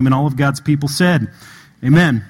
And 0.00 0.12
all 0.12 0.26
of 0.26 0.36
God's 0.36 0.60
people 0.60 0.88
said, 0.88 1.30
Amen. 1.84 2.24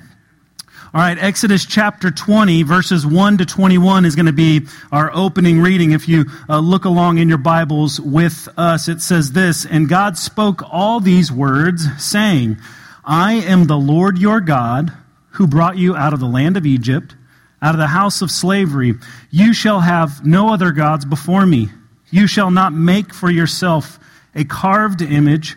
All 0.92 1.00
right, 1.00 1.16
Exodus 1.18 1.64
chapter 1.64 2.10
20, 2.10 2.62
verses 2.62 3.06
1 3.06 3.38
to 3.38 3.46
21 3.46 4.04
is 4.04 4.14
going 4.14 4.26
to 4.26 4.32
be 4.32 4.66
our 4.92 5.10
opening 5.14 5.62
reading. 5.62 5.92
If 5.92 6.06
you 6.06 6.26
uh, 6.46 6.58
look 6.58 6.84
along 6.84 7.16
in 7.16 7.30
your 7.30 7.38
Bibles 7.38 7.98
with 7.98 8.50
us, 8.58 8.86
it 8.88 9.00
says 9.00 9.32
this 9.32 9.64
And 9.64 9.88
God 9.88 10.18
spoke 10.18 10.60
all 10.70 11.00
these 11.00 11.32
words, 11.32 11.86
saying, 11.96 12.58
I 13.02 13.36
am 13.36 13.64
the 13.64 13.78
Lord 13.78 14.18
your 14.18 14.42
God, 14.42 14.92
who 15.30 15.46
brought 15.46 15.78
you 15.78 15.96
out 15.96 16.12
of 16.12 16.20
the 16.20 16.26
land 16.26 16.58
of 16.58 16.66
Egypt, 16.66 17.16
out 17.62 17.74
of 17.74 17.80
the 17.80 17.86
house 17.86 18.20
of 18.20 18.30
slavery. 18.30 18.92
You 19.30 19.54
shall 19.54 19.80
have 19.80 20.22
no 20.22 20.52
other 20.52 20.70
gods 20.70 21.06
before 21.06 21.46
me. 21.46 21.70
You 22.10 22.26
shall 22.26 22.50
not 22.50 22.74
make 22.74 23.14
for 23.14 23.30
yourself 23.30 23.98
a 24.34 24.44
carved 24.44 25.00
image 25.00 25.56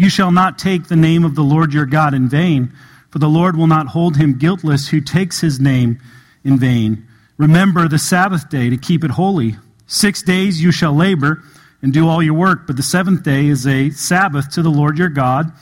You 0.00 0.08
shall 0.08 0.32
not 0.32 0.56
take 0.56 0.88
the 0.88 0.96
name 0.96 1.24
of 1.24 1.34
the 1.34 1.42
Lord 1.42 1.74
your 1.74 1.84
God 1.84 2.14
in 2.14 2.26
vain, 2.26 2.72
for 3.10 3.18
the 3.18 3.28
Lord 3.28 3.54
will 3.54 3.66
not 3.66 3.88
hold 3.88 4.16
him 4.16 4.38
guiltless 4.38 4.88
who 4.88 5.02
takes 5.02 5.42
his 5.42 5.60
name 5.60 6.00
in 6.42 6.58
vain. 6.58 7.06
Remember 7.36 7.86
the 7.86 7.98
Sabbath 7.98 8.48
day 8.48 8.70
to 8.70 8.78
keep 8.78 9.04
it 9.04 9.10
holy. 9.10 9.56
Six 9.86 10.22
days 10.22 10.62
you 10.62 10.72
shall 10.72 10.94
labor 10.94 11.42
and 11.82 11.92
do 11.92 12.08
all 12.08 12.22
your 12.22 12.32
work, 12.32 12.66
but 12.66 12.76
the 12.76 12.82
seventh 12.82 13.24
day 13.24 13.48
is 13.48 13.66
a 13.66 13.90
Sabbath 13.90 14.48
to 14.52 14.62
the 14.62 14.70
Lord 14.70 14.96
your 14.96 15.10
God. 15.10 15.52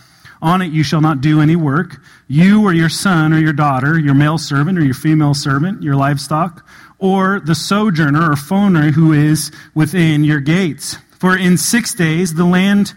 On 0.40 0.62
it 0.62 0.70
you 0.70 0.84
shall 0.84 1.00
not 1.00 1.20
do 1.20 1.40
any 1.40 1.56
work, 1.56 2.00
you 2.28 2.62
or 2.62 2.72
your 2.72 2.88
son 2.88 3.32
or 3.32 3.40
your 3.40 3.52
daughter, 3.52 3.98
your 3.98 4.14
male 4.14 4.38
servant 4.38 4.78
or 4.78 4.84
your 4.84 4.94
female 4.94 5.34
servant, 5.34 5.82
your 5.82 5.96
livestock, 5.96 6.64
or 7.00 7.40
the 7.40 7.56
sojourner 7.56 8.30
or 8.30 8.36
foreigner 8.36 8.92
who 8.92 9.12
is 9.12 9.50
within 9.74 10.22
your 10.22 10.38
gates. 10.38 10.96
For 11.18 11.36
in 11.36 11.56
six 11.56 11.92
days 11.92 12.34
the 12.34 12.44
land 12.44 12.94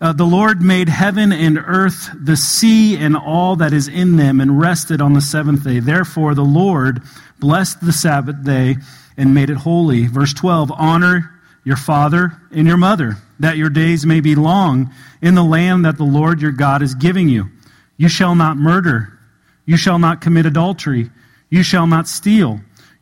uh, 0.00 0.12
the 0.12 0.24
Lord 0.24 0.62
made 0.62 0.88
heaven 0.88 1.32
and 1.32 1.58
earth, 1.58 2.10
the 2.14 2.36
sea, 2.36 2.96
and 2.96 3.16
all 3.16 3.56
that 3.56 3.72
is 3.72 3.88
in 3.88 4.16
them, 4.16 4.40
and 4.40 4.60
rested 4.60 5.00
on 5.00 5.12
the 5.12 5.20
seventh 5.20 5.64
day. 5.64 5.80
Therefore, 5.80 6.34
the 6.34 6.44
Lord 6.44 7.02
blessed 7.40 7.80
the 7.80 7.92
Sabbath 7.92 8.44
day 8.44 8.76
and 9.16 9.34
made 9.34 9.50
it 9.50 9.56
holy. 9.56 10.06
Verse 10.06 10.32
12 10.32 10.70
Honor 10.72 11.34
your 11.64 11.76
father 11.76 12.40
and 12.52 12.66
your 12.66 12.76
mother, 12.76 13.16
that 13.40 13.56
your 13.56 13.70
days 13.70 14.06
may 14.06 14.20
be 14.20 14.34
long 14.34 14.92
in 15.20 15.34
the 15.34 15.44
land 15.44 15.84
that 15.84 15.98
the 15.98 16.04
Lord 16.04 16.40
your 16.40 16.52
God 16.52 16.80
is 16.80 16.94
giving 16.94 17.28
you. 17.28 17.50
You 17.96 18.08
shall 18.08 18.34
not 18.34 18.56
murder. 18.56 19.18
You 19.66 19.76
shall 19.76 19.98
not 19.98 20.20
commit 20.20 20.46
adultery. 20.46 21.10
You 21.50 21.62
shall 21.62 21.86
not 21.86 22.08
steal. 22.08 22.60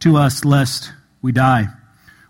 to 0.00 0.16
us, 0.16 0.44
lest 0.44 0.92
we 1.22 1.32
die. 1.32 1.66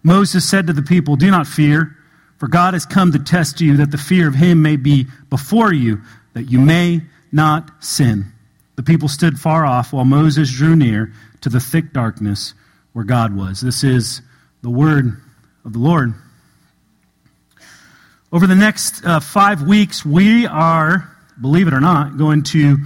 Moses 0.02 0.48
said 0.48 0.66
to 0.66 0.72
the 0.72 0.82
people, 0.82 1.16
Do 1.16 1.30
not 1.30 1.46
fear, 1.46 1.96
for 2.38 2.48
God 2.48 2.74
has 2.74 2.86
come 2.86 3.12
to 3.12 3.18
test 3.18 3.60
you, 3.60 3.76
that 3.78 3.90
the 3.90 3.98
fear 3.98 4.28
of 4.28 4.34
him 4.34 4.62
may 4.62 4.76
be 4.76 5.06
before 5.28 5.72
you, 5.72 6.00
that 6.34 6.44
you 6.44 6.60
may 6.60 7.02
not 7.32 7.70
sin. 7.82 8.32
The 8.76 8.82
people 8.82 9.08
stood 9.08 9.38
far 9.38 9.66
off 9.66 9.92
while 9.92 10.04
Moses 10.04 10.52
drew 10.52 10.76
near 10.76 11.12
to 11.40 11.48
the 11.48 11.60
thick 11.60 11.92
darkness 11.92 12.54
where 12.92 13.04
God 13.04 13.36
was. 13.36 13.60
This 13.60 13.82
is 13.84 14.22
the 14.62 14.70
word 14.70 15.20
of 15.64 15.72
the 15.72 15.78
Lord. 15.78 16.14
Over 18.32 18.46
the 18.46 18.54
next 18.54 19.04
uh, 19.04 19.20
five 19.20 19.62
weeks, 19.62 20.04
we 20.04 20.46
are, 20.46 21.16
believe 21.40 21.66
it 21.66 21.74
or 21.74 21.80
not, 21.80 22.18
going 22.18 22.42
to 22.44 22.78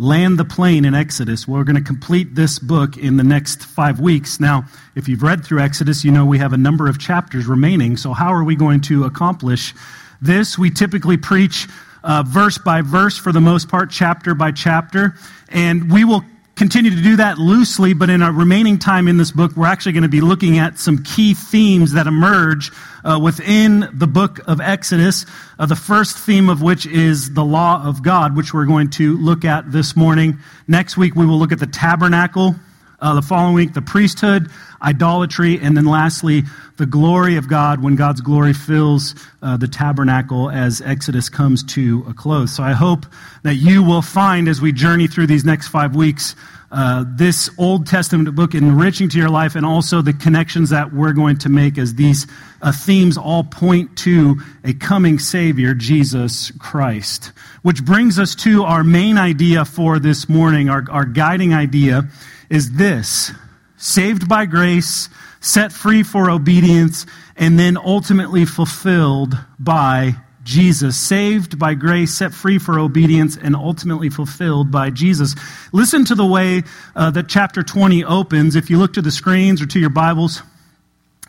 land 0.00 0.38
the 0.38 0.44
plane 0.46 0.86
in 0.86 0.94
Exodus. 0.94 1.46
We're 1.46 1.62
going 1.62 1.76
to 1.76 1.82
complete 1.82 2.34
this 2.34 2.58
book 2.58 2.96
in 2.96 3.18
the 3.18 3.22
next 3.22 3.64
five 3.66 4.00
weeks. 4.00 4.40
Now, 4.40 4.64
if 4.94 5.06
you've 5.08 5.22
read 5.22 5.44
through 5.44 5.60
Exodus, 5.60 6.04
you 6.04 6.10
know 6.10 6.24
we 6.24 6.38
have 6.38 6.54
a 6.54 6.56
number 6.56 6.88
of 6.88 6.98
chapters 6.98 7.46
remaining. 7.46 7.98
So, 7.98 8.14
how 8.14 8.32
are 8.32 8.42
we 8.42 8.56
going 8.56 8.80
to 8.82 9.04
accomplish 9.04 9.74
this? 10.22 10.56
We 10.56 10.70
typically 10.70 11.18
preach 11.18 11.68
uh, 12.02 12.24
verse 12.26 12.56
by 12.56 12.80
verse 12.80 13.18
for 13.18 13.30
the 13.30 13.42
most 13.42 13.68
part, 13.68 13.90
chapter 13.90 14.34
by 14.34 14.52
chapter. 14.52 15.16
And 15.50 15.92
we 15.92 16.06
will 16.06 16.24
continue 16.60 16.94
to 16.94 17.02
do 17.02 17.16
that 17.16 17.38
loosely, 17.38 17.94
but 17.94 18.10
in 18.10 18.20
our 18.20 18.30
remaining 18.30 18.78
time 18.78 19.08
in 19.08 19.16
this 19.16 19.30
book, 19.30 19.50
we're 19.56 19.66
actually 19.66 19.92
going 19.92 20.02
to 20.02 20.10
be 20.10 20.20
looking 20.20 20.58
at 20.58 20.78
some 20.78 21.02
key 21.02 21.32
themes 21.32 21.92
that 21.92 22.06
emerge 22.06 22.70
uh, 23.02 23.18
within 23.18 23.88
the 23.94 24.06
book 24.06 24.40
of 24.46 24.60
Exodus. 24.60 25.24
Uh, 25.58 25.64
the 25.64 25.74
first 25.74 26.18
theme 26.18 26.50
of 26.50 26.60
which 26.60 26.84
is 26.84 27.32
the 27.32 27.42
law 27.42 27.82
of 27.82 28.02
God, 28.02 28.36
which 28.36 28.52
we're 28.52 28.66
going 28.66 28.90
to 28.90 29.16
look 29.16 29.42
at 29.42 29.72
this 29.72 29.96
morning. 29.96 30.38
Next 30.68 30.98
week, 30.98 31.16
we 31.16 31.24
will 31.24 31.38
look 31.38 31.50
at 31.50 31.60
the 31.60 31.66
tabernacle. 31.66 32.54
Uh, 33.00 33.14
the 33.14 33.22
following 33.22 33.54
week, 33.54 33.72
the 33.72 33.82
priesthood, 33.82 34.50
idolatry, 34.82 35.58
and 35.58 35.76
then 35.76 35.86
lastly, 35.86 36.42
the 36.76 36.86
glory 36.86 37.36
of 37.36 37.48
God 37.48 37.82
when 37.82 37.96
God's 37.96 38.20
glory 38.20 38.52
fills 38.52 39.14
uh, 39.42 39.56
the 39.56 39.68
tabernacle 39.68 40.50
as 40.50 40.80
Exodus 40.82 41.28
comes 41.28 41.62
to 41.64 42.04
a 42.08 42.14
close. 42.14 42.54
So 42.54 42.62
I 42.62 42.72
hope 42.72 43.06
that 43.42 43.54
you 43.54 43.82
will 43.82 44.02
find 44.02 44.48
as 44.48 44.60
we 44.60 44.72
journey 44.72 45.06
through 45.06 45.28
these 45.28 45.44
next 45.44 45.68
five 45.68 45.96
weeks 45.96 46.34
uh, 46.72 47.04
this 47.08 47.50
Old 47.58 47.86
Testament 47.86 48.32
book 48.36 48.54
enriching 48.54 49.08
to 49.08 49.18
your 49.18 49.28
life 49.28 49.56
and 49.56 49.66
also 49.66 50.02
the 50.02 50.12
connections 50.12 50.70
that 50.70 50.92
we're 50.92 51.12
going 51.12 51.36
to 51.38 51.48
make 51.48 51.78
as 51.78 51.94
these 51.94 52.28
uh, 52.62 52.70
themes 52.70 53.18
all 53.18 53.42
point 53.42 53.96
to 53.98 54.40
a 54.62 54.72
coming 54.74 55.18
Savior, 55.18 55.74
Jesus 55.74 56.52
Christ. 56.58 57.32
Which 57.62 57.84
brings 57.84 58.18
us 58.18 58.36
to 58.36 58.62
our 58.64 58.84
main 58.84 59.18
idea 59.18 59.64
for 59.64 59.98
this 59.98 60.28
morning, 60.28 60.68
our, 60.68 60.84
our 60.90 61.04
guiding 61.04 61.52
idea 61.52 62.08
is 62.50 62.72
this 62.72 63.32
saved 63.76 64.28
by 64.28 64.44
grace, 64.44 65.08
set 65.40 65.72
free 65.72 66.02
for 66.02 66.30
obedience, 66.30 67.06
and 67.36 67.58
then 67.58 67.78
ultimately 67.78 68.44
fulfilled 68.44 69.38
by 69.58 70.14
Jesus. 70.42 70.98
Saved 70.98 71.58
by 71.58 71.74
grace, 71.74 72.12
set 72.12 72.34
free 72.34 72.58
for 72.58 72.78
obedience, 72.78 73.36
and 73.36 73.56
ultimately 73.56 74.10
fulfilled 74.10 74.70
by 74.70 74.90
Jesus. 74.90 75.34
Listen 75.72 76.04
to 76.04 76.14
the 76.14 76.26
way 76.26 76.62
uh, 76.94 77.10
that 77.12 77.28
chapter 77.28 77.62
20 77.62 78.04
opens. 78.04 78.56
If 78.56 78.68
you 78.68 78.78
look 78.78 78.92
to 78.94 79.02
the 79.02 79.10
screens 79.10 79.62
or 79.62 79.66
to 79.66 79.80
your 79.80 79.90
Bibles, 79.90 80.42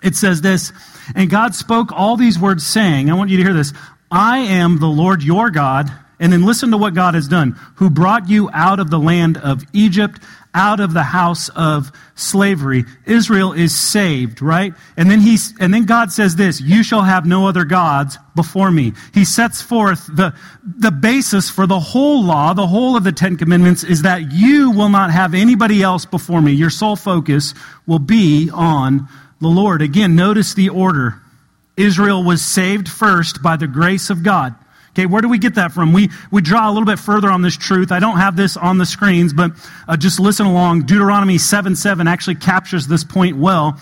it 0.03 0.15
says 0.15 0.41
this 0.41 0.73
And 1.15 1.29
God 1.29 1.55
spoke 1.55 1.91
all 1.91 2.17
these 2.17 2.39
words, 2.39 2.65
saying, 2.65 3.09
I 3.09 3.13
want 3.13 3.29
you 3.29 3.37
to 3.37 3.43
hear 3.43 3.53
this 3.53 3.73
I 4.11 4.39
am 4.39 4.79
the 4.79 4.87
Lord 4.87 5.23
your 5.23 5.49
God. 5.49 5.89
And 6.19 6.31
then 6.31 6.45
listen 6.45 6.69
to 6.69 6.77
what 6.77 6.93
God 6.93 7.15
has 7.15 7.27
done, 7.27 7.59
who 7.77 7.89
brought 7.89 8.29
you 8.29 8.47
out 8.53 8.79
of 8.79 8.91
the 8.91 8.99
land 8.99 9.37
of 9.37 9.63
Egypt 9.73 10.21
out 10.53 10.79
of 10.79 10.93
the 10.93 11.03
house 11.03 11.49
of 11.49 11.91
slavery. 12.15 12.85
Israel 13.05 13.53
is 13.53 13.77
saved, 13.77 14.41
right? 14.41 14.73
And 14.97 15.09
then 15.09 15.21
he's, 15.21 15.53
and 15.59 15.73
then 15.73 15.85
God 15.85 16.11
says 16.11 16.35
this, 16.35 16.59
you 16.59 16.83
shall 16.83 17.03
have 17.03 17.25
no 17.25 17.47
other 17.47 17.63
gods 17.63 18.17
before 18.35 18.69
me. 18.69 18.93
He 19.13 19.23
sets 19.23 19.61
forth 19.61 20.07
the, 20.07 20.33
the 20.63 20.91
basis 20.91 21.49
for 21.49 21.67
the 21.67 21.79
whole 21.79 22.23
law, 22.23 22.53
the 22.53 22.67
whole 22.67 22.97
of 22.97 23.03
the 23.03 23.11
Ten 23.11 23.37
Commandments 23.37 23.83
is 23.83 24.01
that 24.01 24.31
you 24.31 24.71
will 24.71 24.89
not 24.89 25.11
have 25.11 25.33
anybody 25.33 25.81
else 25.81 26.05
before 26.05 26.41
me. 26.41 26.51
Your 26.51 26.69
sole 26.69 26.95
focus 26.95 27.53
will 27.87 27.99
be 27.99 28.49
on 28.53 29.07
the 29.39 29.47
Lord. 29.47 29.81
Again, 29.81 30.15
notice 30.15 30.53
the 30.53 30.69
order. 30.69 31.21
Israel 31.77 32.23
was 32.23 32.41
saved 32.41 32.89
first 32.89 33.41
by 33.41 33.55
the 33.55 33.67
grace 33.67 34.09
of 34.09 34.23
God. 34.23 34.55
Okay, 34.91 35.05
where 35.05 35.21
do 35.21 35.29
we 35.29 35.37
get 35.37 35.55
that 35.55 35.71
from? 35.71 35.93
We, 35.93 36.09
we 36.31 36.41
draw 36.41 36.69
a 36.69 36.71
little 36.71 36.85
bit 36.85 36.99
further 36.99 37.31
on 37.31 37.41
this 37.41 37.55
truth. 37.55 37.93
I 37.93 37.99
don't 37.99 38.17
have 38.17 38.35
this 38.35 38.57
on 38.57 38.77
the 38.77 38.85
screens, 38.85 39.31
but 39.31 39.51
uh, 39.87 39.95
just 39.95 40.19
listen 40.19 40.45
along. 40.45 40.81
Deuteronomy 40.81 41.37
7 41.37 41.75
7 41.75 42.07
actually 42.07 42.35
captures 42.35 42.87
this 42.87 43.03
point 43.05 43.37
well. 43.37 43.79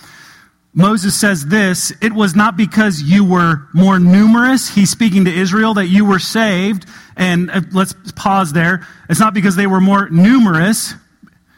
Moses 0.73 1.19
says 1.19 1.47
this 1.47 1.91
It 1.99 2.13
was 2.13 2.35
not 2.35 2.55
because 2.55 3.01
you 3.01 3.25
were 3.25 3.67
more 3.73 3.99
numerous, 3.99 4.69
he's 4.69 4.91
speaking 4.91 5.25
to 5.25 5.33
Israel, 5.33 5.73
that 5.75 5.87
you 5.87 6.05
were 6.05 6.19
saved. 6.19 6.85
And 7.15 7.49
uh, 7.49 7.61
let's 7.71 7.95
pause 8.15 8.53
there. 8.53 8.87
It's 9.09 9.19
not 9.19 9.33
because 9.33 9.55
they 9.55 9.67
were 9.67 9.81
more 9.81 10.09
numerous, 10.09 10.93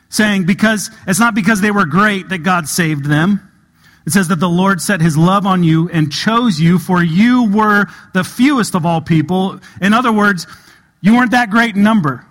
saying 0.09 0.45
because 0.45 0.89
it's 1.07 1.19
not 1.19 1.35
because 1.35 1.59
they 1.59 1.71
were 1.71 1.85
great 1.85 2.29
that 2.29 2.39
God 2.39 2.69
saved 2.69 3.05
them. 3.05 3.50
It 4.05 4.11
says 4.11 4.29
that 4.29 4.39
the 4.39 4.49
Lord 4.49 4.81
set 4.81 4.99
his 4.99 5.17
love 5.17 5.45
on 5.45 5.63
you 5.63 5.89
and 5.89 6.11
chose 6.11 6.59
you, 6.59 6.79
for 6.79 7.03
you 7.03 7.51
were 7.51 7.85
the 8.13 8.23
fewest 8.23 8.75
of 8.75 8.85
all 8.85 9.01
people. 9.01 9.59
In 9.81 9.93
other 9.93 10.11
words, 10.11 10.47
you 11.01 11.13
weren't 11.15 11.31
that 11.31 11.49
great 11.49 11.75
in 11.75 11.83
number. 11.83 12.25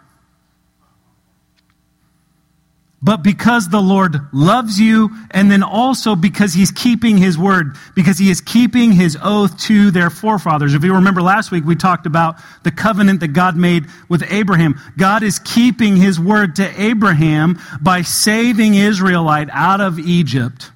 But 3.02 3.22
because 3.22 3.70
the 3.70 3.80
Lord 3.80 4.16
loves 4.32 4.78
you, 4.78 5.10
and 5.30 5.50
then 5.50 5.62
also 5.62 6.14
because 6.14 6.52
he's 6.52 6.70
keeping 6.70 7.16
his 7.16 7.38
word, 7.38 7.76
because 7.94 8.18
he 8.18 8.30
is 8.30 8.42
keeping 8.42 8.92
his 8.92 9.16
oath 9.22 9.56
to 9.60 9.90
their 9.90 10.10
forefathers. 10.10 10.74
If 10.74 10.84
you 10.84 10.94
remember 10.94 11.22
last 11.22 11.50
week, 11.50 11.64
we 11.64 11.76
talked 11.76 12.04
about 12.04 12.36
the 12.62 12.70
covenant 12.70 13.20
that 13.20 13.28
God 13.28 13.56
made 13.56 13.86
with 14.10 14.30
Abraham. 14.30 14.78
God 14.98 15.22
is 15.22 15.38
keeping 15.38 15.96
his 15.96 16.20
word 16.20 16.56
to 16.56 16.82
Abraham 16.82 17.58
by 17.80 18.02
saving 18.02 18.74
Israelite 18.74 19.48
out 19.50 19.80
of 19.80 19.98
Egypt. 19.98 20.70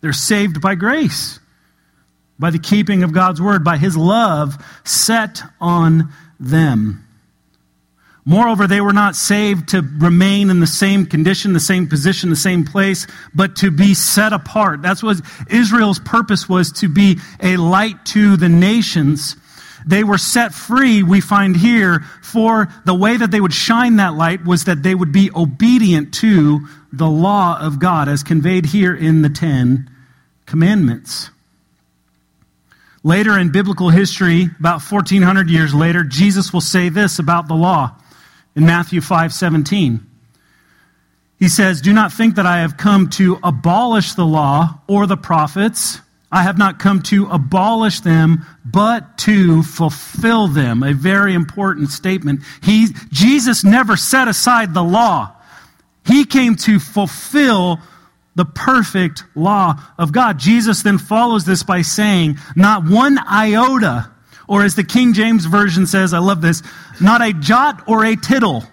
They're 0.00 0.12
saved 0.12 0.60
by 0.60 0.74
grace, 0.74 1.40
by 2.38 2.50
the 2.50 2.58
keeping 2.58 3.02
of 3.02 3.12
God's 3.12 3.40
word, 3.40 3.64
by 3.64 3.76
his 3.76 3.96
love 3.96 4.56
set 4.84 5.42
on 5.60 6.12
them. 6.38 7.04
Moreover, 8.24 8.66
they 8.66 8.82
were 8.82 8.92
not 8.92 9.16
saved 9.16 9.70
to 9.70 9.80
remain 9.80 10.50
in 10.50 10.60
the 10.60 10.66
same 10.66 11.06
condition, 11.06 11.54
the 11.54 11.60
same 11.60 11.88
position, 11.88 12.28
the 12.28 12.36
same 12.36 12.62
place, 12.62 13.06
but 13.34 13.56
to 13.56 13.70
be 13.70 13.94
set 13.94 14.34
apart. 14.34 14.82
That's 14.82 15.02
what 15.02 15.22
Israel's 15.48 15.98
purpose 15.98 16.46
was 16.46 16.70
to 16.72 16.90
be 16.90 17.18
a 17.40 17.56
light 17.56 18.04
to 18.06 18.36
the 18.36 18.50
nations. 18.50 19.36
They 19.88 20.04
were 20.04 20.18
set 20.18 20.52
free, 20.52 21.02
we 21.02 21.22
find 21.22 21.56
here, 21.56 22.00
for 22.22 22.68
the 22.84 22.94
way 22.94 23.16
that 23.16 23.30
they 23.30 23.40
would 23.40 23.54
shine 23.54 23.96
that 23.96 24.12
light 24.12 24.44
was 24.44 24.64
that 24.64 24.82
they 24.82 24.94
would 24.94 25.12
be 25.12 25.30
obedient 25.34 26.12
to 26.14 26.68
the 26.92 27.08
law 27.08 27.58
of 27.58 27.78
God, 27.78 28.06
as 28.06 28.22
conveyed 28.22 28.66
here 28.66 28.94
in 28.94 29.22
the 29.22 29.30
Ten 29.30 29.88
Commandments. 30.44 31.30
Later 33.02 33.38
in 33.38 33.50
biblical 33.50 33.88
history, 33.88 34.50
about 34.60 34.82
1400 34.82 35.48
years 35.48 35.72
later, 35.72 36.04
Jesus 36.04 36.52
will 36.52 36.60
say 36.60 36.90
this 36.90 37.18
about 37.18 37.48
the 37.48 37.54
law 37.54 37.96
in 38.54 38.66
Matthew 38.66 39.00
5 39.00 39.32
17. 39.32 40.06
He 41.38 41.48
says, 41.48 41.80
Do 41.80 41.94
not 41.94 42.12
think 42.12 42.34
that 42.34 42.44
I 42.44 42.58
have 42.58 42.76
come 42.76 43.08
to 43.10 43.38
abolish 43.42 44.12
the 44.12 44.26
law 44.26 44.80
or 44.86 45.06
the 45.06 45.16
prophets. 45.16 46.00
I 46.30 46.42
have 46.42 46.58
not 46.58 46.78
come 46.78 47.02
to 47.04 47.26
abolish 47.26 48.00
them, 48.00 48.44
but 48.64 49.16
to 49.18 49.62
fulfill 49.62 50.48
them. 50.48 50.82
A 50.82 50.92
very 50.92 51.34
important 51.34 51.90
statement. 51.90 52.42
He, 52.62 52.88
Jesus 53.10 53.64
never 53.64 53.96
set 53.96 54.28
aside 54.28 54.74
the 54.74 54.84
law. 54.84 55.32
He 56.04 56.24
came 56.24 56.56
to 56.56 56.78
fulfill 56.78 57.80
the 58.34 58.44
perfect 58.44 59.24
law 59.34 59.82
of 59.96 60.12
God. 60.12 60.38
Jesus 60.38 60.82
then 60.82 60.98
follows 60.98 61.44
this 61.44 61.62
by 61.62 61.82
saying, 61.82 62.38
Not 62.54 62.84
one 62.84 63.18
iota 63.18 64.10
or 64.48 64.64
as 64.64 64.74
the 64.74 64.84
King 64.84 65.12
James 65.12 65.44
Version 65.44 65.86
says, 65.86 66.14
I 66.14 66.18
love 66.18 66.40
this, 66.40 66.62
not 67.00 67.20
a 67.20 67.32
jot 67.32 67.82
or 67.86 68.04
a 68.04 68.16
tittle 68.16 68.64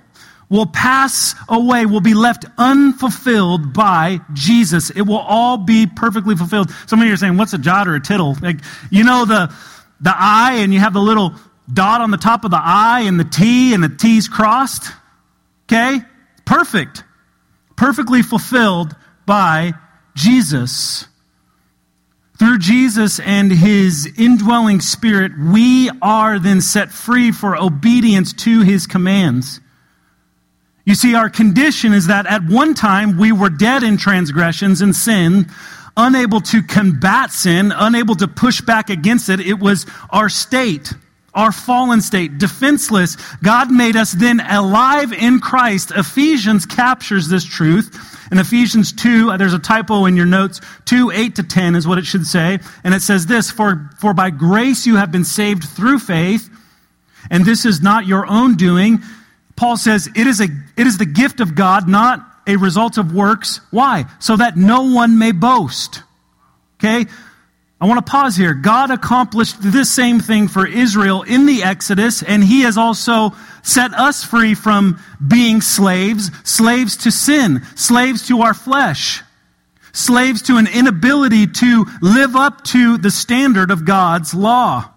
will 0.50 0.66
pass 0.66 1.36
away, 1.50 1.86
will 1.86 2.02
be 2.02 2.14
left 2.14 2.46
unfulfilled 2.58 3.74
by 3.74 4.20
Jesus. 4.34 4.90
It 4.92 5.02
will 5.02 5.18
all 5.18 5.58
be 5.58 5.88
perfectly 5.88 6.36
fulfilled. 6.36 6.72
Some 6.88 7.02
of 7.02 7.08
you 7.08 7.14
are 7.14 7.18
saying, 7.18 7.38
what's 7.38 7.54
a 7.54 7.58
jot 7.58 7.88
or 7.88 7.96
a 7.96 8.00
tittle? 8.00 8.36
Like, 8.42 8.58
you 8.92 9.04
know 9.04 9.26
the, 9.26 9.54
the 10.02 10.14
I 10.16 10.58
and 10.60 10.74
you 10.74 10.80
have 10.80 10.94
the 10.94 11.02
little 11.02 11.34
dot 11.72 12.02
on 12.02 12.12
the 12.12 12.18
top 12.18 12.46
of 12.46 12.52
the 12.52 12.62
I 12.62 13.02
and 13.02 13.20
the 13.20 13.24
T 13.24 13.74
and 13.74 13.84
the 13.84 13.90
T's 13.90 14.28
crossed? 14.28 14.92
Okay? 15.66 16.00
Perfect. 16.46 17.04
Perfectly 17.76 18.22
fulfilled 18.22 18.96
by 19.26 19.74
Jesus. 20.16 21.08
Through 22.38 22.60
Jesus 22.60 23.20
and 23.20 23.52
his 23.52 24.12
indwelling 24.18 24.82
spirit, 24.82 25.32
we 25.40 25.90
are 26.02 26.38
then 26.38 26.62
set 26.62 26.92
free 26.92 27.32
for 27.32 27.56
obedience 27.56 28.34
to 28.34 28.62
his 28.62 28.88
commands. 28.88 29.62
You 30.86 30.96
see, 30.96 31.16
our 31.16 31.30
condition 31.30 31.94
is 31.94 32.08
that 32.08 32.26
at 32.28 32.44
one 32.46 32.74
time 32.74 33.18
we 33.18 33.32
were 33.32 33.50
dead 33.50 33.84
in 33.84 33.98
transgressions 33.98 34.82
and 34.82 34.96
sin, 34.96 35.48
unable 35.98 36.42
to 36.42 36.62
combat 36.62 37.32
sin, 37.32 37.74
unable 37.76 38.16
to 38.16 38.28
push 38.28 38.62
back 38.62 38.90
against 38.90 39.30
it. 39.30 39.40
It 39.40 39.60
was 39.60 39.86
our 40.12 40.30
state, 40.30 40.94
our 41.34 41.52
fallen 41.52 42.02
state, 42.02 42.38
defenseless. 42.38 43.18
God 43.44 43.72
made 43.72 43.96
us 43.96 44.12
then 44.12 44.40
alive 44.40 45.12
in 45.12 45.40
Christ. 45.40 45.92
Ephesians 45.96 46.66
captures 46.66 47.28
this 47.28 47.44
truth 47.44 48.16
in 48.32 48.40
Ephesians 48.40 48.92
2, 48.92 49.32
uh, 49.32 49.38
there's 49.38 49.54
a 49.54 49.60
typo 49.60 50.06
in 50.06 50.16
your 50.16 50.26
notes. 50.26 50.60
2, 50.86 51.12
8 51.12 51.36
to 51.36 51.44
10 51.44 51.76
is 51.76 51.88
what 51.88 51.98
it 51.98 52.06
should 52.06 52.26
say. 52.26 52.60
And 52.84 52.94
it 52.94 53.02
says 53.02 53.28
this, 53.28 53.52
for, 53.52 53.90
for 54.00 54.14
by 54.14 54.32
grace 54.32 54.86
you 54.88 54.96
have 54.96 55.12
been 55.12 55.24
saved 55.24 55.64
through 55.64 56.00
faith, 56.00 56.50
and 57.30 57.46
this 57.46 57.66
is 57.66 57.82
not 57.82 58.06
your 58.06 58.26
own 58.26 58.56
doing. 58.56 59.02
Paul 59.56 59.78
says 59.78 60.08
it 60.08 60.28
is, 60.28 60.42
a, 60.42 60.48
it 60.78 60.88
is 60.88 60.98
the 60.98 61.06
gift 61.06 61.40
of 61.40 61.56
God, 61.56 61.88
not 61.88 62.26
a 62.48 62.58
result 62.58 62.98
of 62.98 63.14
works. 63.14 63.62
Why? 63.72 64.06
So 64.20 64.38
that 64.38 64.58
no 64.58 64.94
one 64.94 65.18
may 65.18 65.32
boast. 65.32 66.04
Okay? 66.80 67.06
I 67.80 67.88
want 67.88 68.06
to 68.06 68.10
pause 68.10 68.36
here. 68.36 68.54
God 68.54 68.90
accomplished 68.90 69.58
this 69.60 69.94
same 69.94 70.20
thing 70.20 70.48
for 70.48 70.66
Israel 70.66 71.24
in 71.24 71.46
the 71.46 71.64
Exodus, 71.64 72.24
and 72.24 72.44
He 72.44 72.62
has 72.62 72.78
also 72.78 73.32
set 73.64 73.94
us 73.94 74.24
free 74.24 74.56
from 74.56 75.00
being 75.26 75.62
slaves, 75.62 76.32
slaves 76.44 76.98
to 76.98 77.12
sin, 77.12 77.64
slaves 77.76 78.28
to 78.28 78.42
our 78.42 78.54
flesh, 78.54 79.24
slaves 79.92 80.42
to 80.44 80.58
an 80.58 80.68
inability 80.68 81.48
to 81.48 81.86
live 82.02 82.36
up 82.36 82.64
to 82.66 82.98
the 82.98 83.12
standard 83.12 83.72
of 83.72 83.86
God's 83.86 84.34
law. 84.34 84.92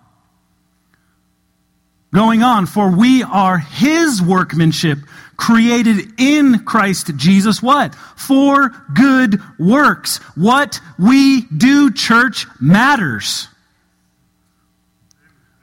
Going 2.12 2.42
on, 2.42 2.66
for 2.66 2.90
we 2.90 3.22
are 3.22 3.58
His 3.58 4.22
workmanship 4.22 4.98
created 5.36 6.12
in 6.18 6.64
Christ 6.64 7.16
Jesus 7.16 7.62
what? 7.62 7.94
For 7.94 8.70
good 8.94 9.40
works. 9.58 10.18
What 10.34 10.80
we 10.98 11.42
do, 11.42 11.92
church, 11.92 12.46
matters. 12.60 13.48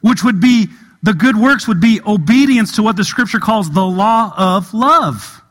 Which 0.02 0.24
would 0.24 0.40
be, 0.40 0.68
the 1.04 1.14
good 1.14 1.36
works 1.36 1.68
would 1.68 1.82
be 1.82 2.00
obedience 2.06 2.76
to 2.76 2.84
what 2.84 2.96
the 2.96 3.04
scripture 3.04 3.40
calls 3.40 3.70
the 3.70 3.86
law 3.86 4.34
of 4.38 4.74
love. 4.74 5.42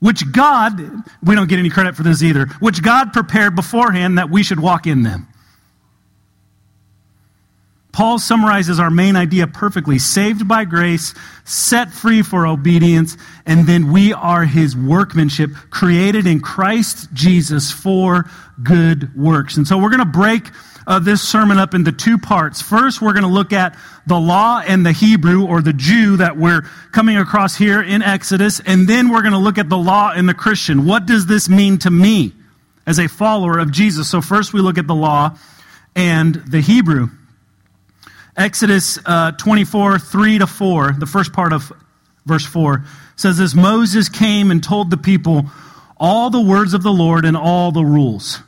Which 0.00 0.30
God, 0.32 0.80
we 1.22 1.34
don't 1.34 1.48
get 1.48 1.58
any 1.58 1.70
credit 1.70 1.94
for 1.94 2.02
this 2.02 2.22
either, 2.22 2.46
which 2.60 2.82
God 2.82 3.12
prepared 3.12 3.54
beforehand 3.54 4.18
that 4.18 4.28
we 4.28 4.42
should 4.42 4.60
walk 4.60 4.86
in 4.86 5.02
them. 5.02 5.28
Paul 7.96 8.18
summarizes 8.18 8.78
our 8.78 8.90
main 8.90 9.16
idea 9.16 9.46
perfectly 9.46 9.98
saved 9.98 10.46
by 10.46 10.66
grace, 10.66 11.14
set 11.46 11.90
free 11.90 12.20
for 12.20 12.46
obedience, 12.46 13.16
and 13.46 13.66
then 13.66 13.90
we 13.90 14.12
are 14.12 14.44
his 14.44 14.76
workmanship, 14.76 15.50
created 15.70 16.26
in 16.26 16.40
Christ 16.40 17.10
Jesus 17.14 17.72
for 17.72 18.28
good 18.62 19.16
works. 19.16 19.56
And 19.56 19.66
so 19.66 19.78
we're 19.78 19.88
going 19.88 20.00
to 20.00 20.04
break 20.04 20.50
uh, 20.86 20.98
this 20.98 21.22
sermon 21.22 21.56
up 21.56 21.72
into 21.72 21.90
two 21.90 22.18
parts. 22.18 22.60
First, 22.60 23.00
we're 23.00 23.14
going 23.14 23.22
to 23.22 23.30
look 23.30 23.54
at 23.54 23.74
the 24.06 24.20
law 24.20 24.60
and 24.60 24.84
the 24.84 24.92
Hebrew 24.92 25.46
or 25.46 25.62
the 25.62 25.72
Jew 25.72 26.18
that 26.18 26.36
we're 26.36 26.68
coming 26.92 27.16
across 27.16 27.56
here 27.56 27.80
in 27.80 28.02
Exodus, 28.02 28.60
and 28.60 28.86
then 28.86 29.08
we're 29.08 29.22
going 29.22 29.32
to 29.32 29.38
look 29.38 29.56
at 29.56 29.70
the 29.70 29.78
law 29.78 30.12
and 30.14 30.28
the 30.28 30.34
Christian. 30.34 30.84
What 30.84 31.06
does 31.06 31.24
this 31.24 31.48
mean 31.48 31.78
to 31.78 31.90
me 31.90 32.34
as 32.86 32.98
a 32.98 33.08
follower 33.08 33.58
of 33.58 33.72
Jesus? 33.72 34.06
So, 34.10 34.20
first, 34.20 34.52
we 34.52 34.60
look 34.60 34.76
at 34.76 34.86
the 34.86 34.94
law 34.94 35.38
and 35.94 36.34
the 36.34 36.60
Hebrew. 36.60 37.08
Exodus 38.36 38.98
uh, 39.06 39.32
24, 39.32 39.98
3 39.98 40.38
to 40.38 40.46
4, 40.46 40.92
the 40.98 41.06
first 41.06 41.32
part 41.32 41.52
of 41.52 41.72
verse 42.26 42.44
4, 42.44 42.84
says 43.16 43.38
this 43.38 43.54
Moses 43.54 44.08
came 44.08 44.50
and 44.50 44.62
told 44.62 44.90
the 44.90 44.96
people 44.96 45.46
all 45.96 46.28
the 46.28 46.40
words 46.40 46.74
of 46.74 46.82
the 46.82 46.92
Lord 46.92 47.24
and 47.24 47.36
all 47.36 47.72
the 47.72 47.84
rules. 47.84 48.40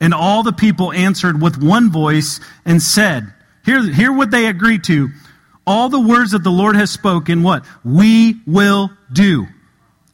And 0.00 0.14
all 0.14 0.42
the 0.42 0.52
people 0.52 0.92
answered 0.92 1.42
with 1.42 1.62
one 1.62 1.90
voice 1.90 2.40
and 2.64 2.80
said, 2.80 3.32
Hear, 3.66 3.82
hear 3.92 4.12
what 4.12 4.30
they 4.30 4.46
agreed 4.46 4.84
to. 4.84 5.10
All 5.66 5.90
the 5.90 6.00
words 6.00 6.30
that 6.30 6.42
the 6.42 6.50
Lord 6.50 6.74
has 6.76 6.90
spoken, 6.90 7.42
what? 7.42 7.66
We 7.84 8.36
will 8.46 8.90
do. 9.12 9.46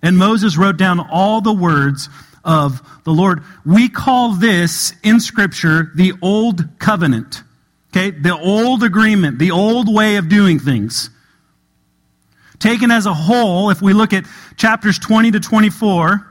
And 0.03 0.19
Moses 0.19 0.57
wrote 0.57 0.77
down 0.77 0.99
all 0.99 1.41
the 1.41 1.53
words 1.53 2.09
of 2.45 2.83
the 3.05 3.13
Lord. 3.13 3.43
We 3.65 3.89
call 3.89 4.33
this 4.33 4.93
in 5.05 5.21
Scripture 5.21 5.93
the 5.95 6.15
Old 6.21 6.79
Covenant. 6.81 7.43
Okay, 7.97 8.11
the 8.11 8.37
old 8.37 8.83
agreement, 8.83 9.39
the 9.39 9.53
old 9.53 9.93
way 9.93 10.17
of 10.17 10.29
doing 10.29 10.59
things. 10.59 11.09
Taken 12.59 12.91
as 12.91 13.07
a 13.07 13.15
whole, 13.15 13.71
if 13.71 13.81
we 13.81 13.95
look 13.95 14.13
at 14.13 14.25
chapters 14.57 14.99
20 14.99 15.31
to 15.33 15.41
24, 15.41 16.27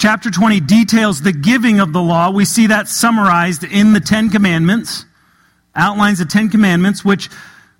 Chapter 0.00 0.30
20 0.30 0.60
details 0.60 1.20
the 1.20 1.32
giving 1.32 1.78
of 1.78 1.92
the 1.92 2.00
law. 2.00 2.30
We 2.30 2.46
see 2.46 2.68
that 2.68 2.88
summarized 2.88 3.64
in 3.64 3.92
the 3.92 4.00
Ten 4.00 4.30
Commandments, 4.30 5.04
outlines 5.74 6.20
the 6.20 6.24
Ten 6.24 6.48
Commandments, 6.48 7.04
which 7.04 7.28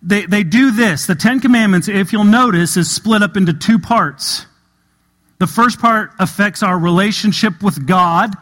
they, 0.03 0.27
they 0.27 0.43
do 0.43 0.71
this. 0.71 1.07
The 1.07 1.15
Ten 1.15 1.41
Commandments, 1.41 1.89
if 1.89 2.13
you'll 2.13 2.25
notice, 2.25 2.77
is 2.77 2.91
split 2.91 3.23
up 3.23 3.39
into 3.39 3.55
two 3.55 3.79
parts. 3.79 4.45
The 5.39 5.47
first 5.47 5.81
part 5.81 6.11
affects 6.19 6.63
our 6.63 6.79
relationship 6.79 7.63
with 7.63 7.87
God. 7.87 8.35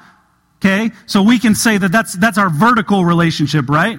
Okay? 0.59 0.91
So 1.07 1.23
we 1.23 1.39
can 1.39 1.55
say 1.55 1.79
that 1.79 1.93
that's, 1.93 2.15
that's 2.15 2.39
our 2.39 2.51
vertical 2.51 3.05
relationship, 3.05 3.69
right? 3.69 3.99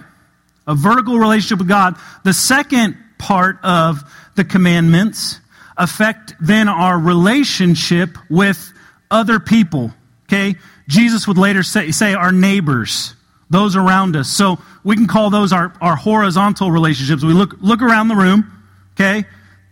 A 0.67 0.75
vertical 0.75 1.17
relationship 1.17 1.59
with 1.59 1.67
God. 1.67 1.95
The 2.23 2.33
second 2.33 2.97
part 3.17 3.63
of 3.63 4.03
the 4.35 4.43
commandments 4.43 5.39
affect 5.77 6.33
then 6.41 6.67
our 6.67 6.99
relationship 6.99 8.17
with 8.29 8.73
other 9.09 9.39
people. 9.39 9.93
Okay? 10.27 10.55
Jesus 10.87 11.27
would 11.27 11.37
later 11.37 11.63
say, 11.63 11.91
say 11.91 12.13
our 12.13 12.31
neighbors, 12.31 13.15
those 13.49 13.75
around 13.75 14.15
us. 14.15 14.29
So 14.29 14.59
we 14.83 14.95
can 14.95 15.07
call 15.07 15.29
those 15.29 15.53
our, 15.53 15.73
our 15.81 15.95
horizontal 15.95 16.71
relationships. 16.71 17.23
We 17.23 17.33
look, 17.33 17.55
look 17.61 17.81
around 17.81 18.09
the 18.09 18.15
room. 18.15 18.51
Okay? 18.93 19.25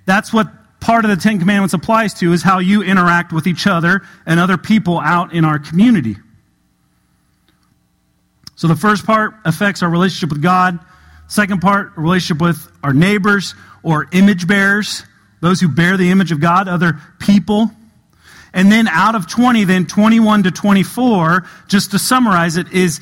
That's 0.06 0.32
what 0.32 0.48
part 0.80 1.04
of 1.04 1.12
the 1.12 1.18
Ten 1.18 1.40
Commandments 1.40 1.74
applies 1.74 2.14
to 2.16 2.32
is 2.32 2.44
how 2.44 2.60
you 2.60 2.82
interact 2.82 3.34
with 3.34 3.46
each 3.46 3.68
other 3.68 4.02
and 4.26 4.40
other 4.40 4.58
people 4.58 5.00
out 5.00 5.34
in 5.34 5.44
our 5.44 5.60
community. 5.60 6.16
So 8.58 8.68
the 8.68 8.76
first 8.76 9.06
part 9.06 9.36
affects 9.46 9.84
our 9.84 9.90
relationship 9.90 10.30
with 10.30 10.42
God. 10.42 10.80
Second 11.28 11.62
part, 11.62 11.92
relationship 11.96 12.42
with 12.42 12.72
our 12.84 12.92
neighbors 12.92 13.54
or 13.84 14.08
image 14.12 14.48
bearers, 14.48 15.04
those 15.42 15.62
who 15.62 15.68
bear 15.68 15.96
the 15.96 16.10
image 16.10 16.32
of 16.32 16.42
God, 16.42 16.68
other 16.68 17.00
people. 17.20 17.70
And 18.54 18.72
then 18.72 18.88
out 18.88 19.14
of 19.14 19.28
20, 19.28 19.64
then 19.66 19.86
21 19.86 20.44
to 20.44 20.52
24, 20.52 21.46
just 21.68 21.92
to 21.92 22.00
summarize 22.00 22.58
it, 22.58 22.72
is 22.72 23.00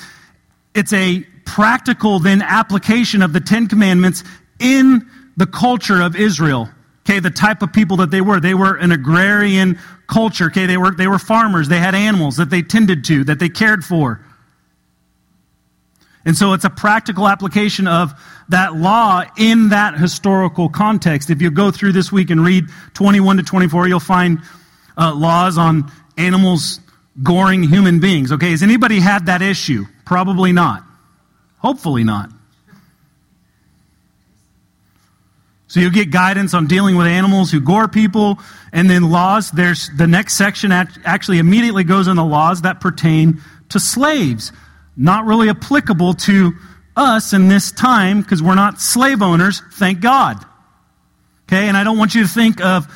it's 0.73 0.91
a 0.91 1.21
practical 1.45 2.19
then 2.19 2.41
application 2.41 3.21
of 3.21 3.31
the 3.31 3.39
Ten 3.39 3.67
Commandments 3.67 4.25
in 4.59 5.09
the 5.37 5.47
culture 5.47 6.01
of 6.01 6.17
Israel. 6.17 6.69
Okay, 7.07 7.19
the 7.19 7.29
type 7.29 7.61
of 7.61 7.71
people 7.71 7.97
that 7.97 8.11
they 8.11 8.19
were. 8.19 8.41
They 8.41 8.55
were 8.55 8.75
an 8.75 8.91
agrarian 8.91 9.79
culture. 10.07 10.47
Okay, 10.47 10.65
they 10.65 10.75
were, 10.75 10.91
they 10.91 11.07
were 11.07 11.19
farmers. 11.19 11.69
They 11.69 11.79
had 11.79 11.95
animals 11.95 12.35
that 12.37 12.49
they 12.49 12.61
tended 12.61 13.05
to, 13.05 13.23
that 13.25 13.39
they 13.39 13.47
cared 13.47 13.85
for. 13.85 14.19
And 16.25 16.35
so 16.35 16.53
it's 16.53 16.65
a 16.65 16.69
practical 16.69 17.27
application 17.27 17.87
of 17.87 18.13
that 18.49 18.75
law 18.75 19.23
in 19.37 19.69
that 19.69 19.97
historical 19.97 20.69
context. 20.69 21.29
If 21.29 21.41
you 21.41 21.51
go 21.51 21.69
through 21.69 21.91
this 21.91 22.11
week 22.11 22.31
and 22.31 22.43
read 22.43 22.65
21 22.95 23.37
to 23.37 23.43
24, 23.43 23.87
you'll 23.87 23.99
find 23.99 24.41
uh, 24.97 25.13
laws 25.13 25.57
on 25.57 25.91
animals 26.17 26.79
goring 27.21 27.63
human 27.63 27.99
beings. 27.99 28.31
Okay, 28.31 28.51
has 28.51 28.63
anybody 28.63 28.99
had 28.99 29.27
that 29.27 29.41
issue? 29.41 29.85
Probably 30.03 30.51
not. 30.51 30.83
Hopefully 31.59 32.03
not. 32.03 32.31
So 35.67 35.79
you 35.79 35.91
get 35.91 36.09
guidance 36.09 36.53
on 36.53 36.67
dealing 36.67 36.95
with 36.95 37.05
animals 37.05 37.51
who 37.51 37.59
gore 37.59 37.87
people, 37.87 38.39
and 38.71 38.89
then 38.89 39.09
laws. 39.09 39.51
There's 39.51 39.89
the 39.97 40.07
next 40.07 40.35
section 40.35 40.71
actually 40.71 41.39
immediately 41.39 41.83
goes 41.83 42.07
on 42.07 42.15
the 42.15 42.23
laws 42.23 42.61
that 42.61 42.79
pertain 42.79 43.41
to 43.69 43.79
slaves. 43.79 44.51
Not 44.97 45.25
really 45.25 45.49
applicable 45.49 46.13
to 46.13 46.53
us 46.95 47.33
in 47.33 47.47
this 47.49 47.71
time 47.71 48.21
because 48.21 48.41
we're 48.41 48.55
not 48.55 48.79
slave 48.79 49.21
owners, 49.21 49.61
thank 49.73 49.99
God. 49.99 50.43
Okay, 51.47 51.67
and 51.67 51.77
I 51.77 51.83
don't 51.83 51.97
want 51.97 52.15
you 52.15 52.23
to 52.23 52.27
think 52.27 52.63
of 52.63 52.87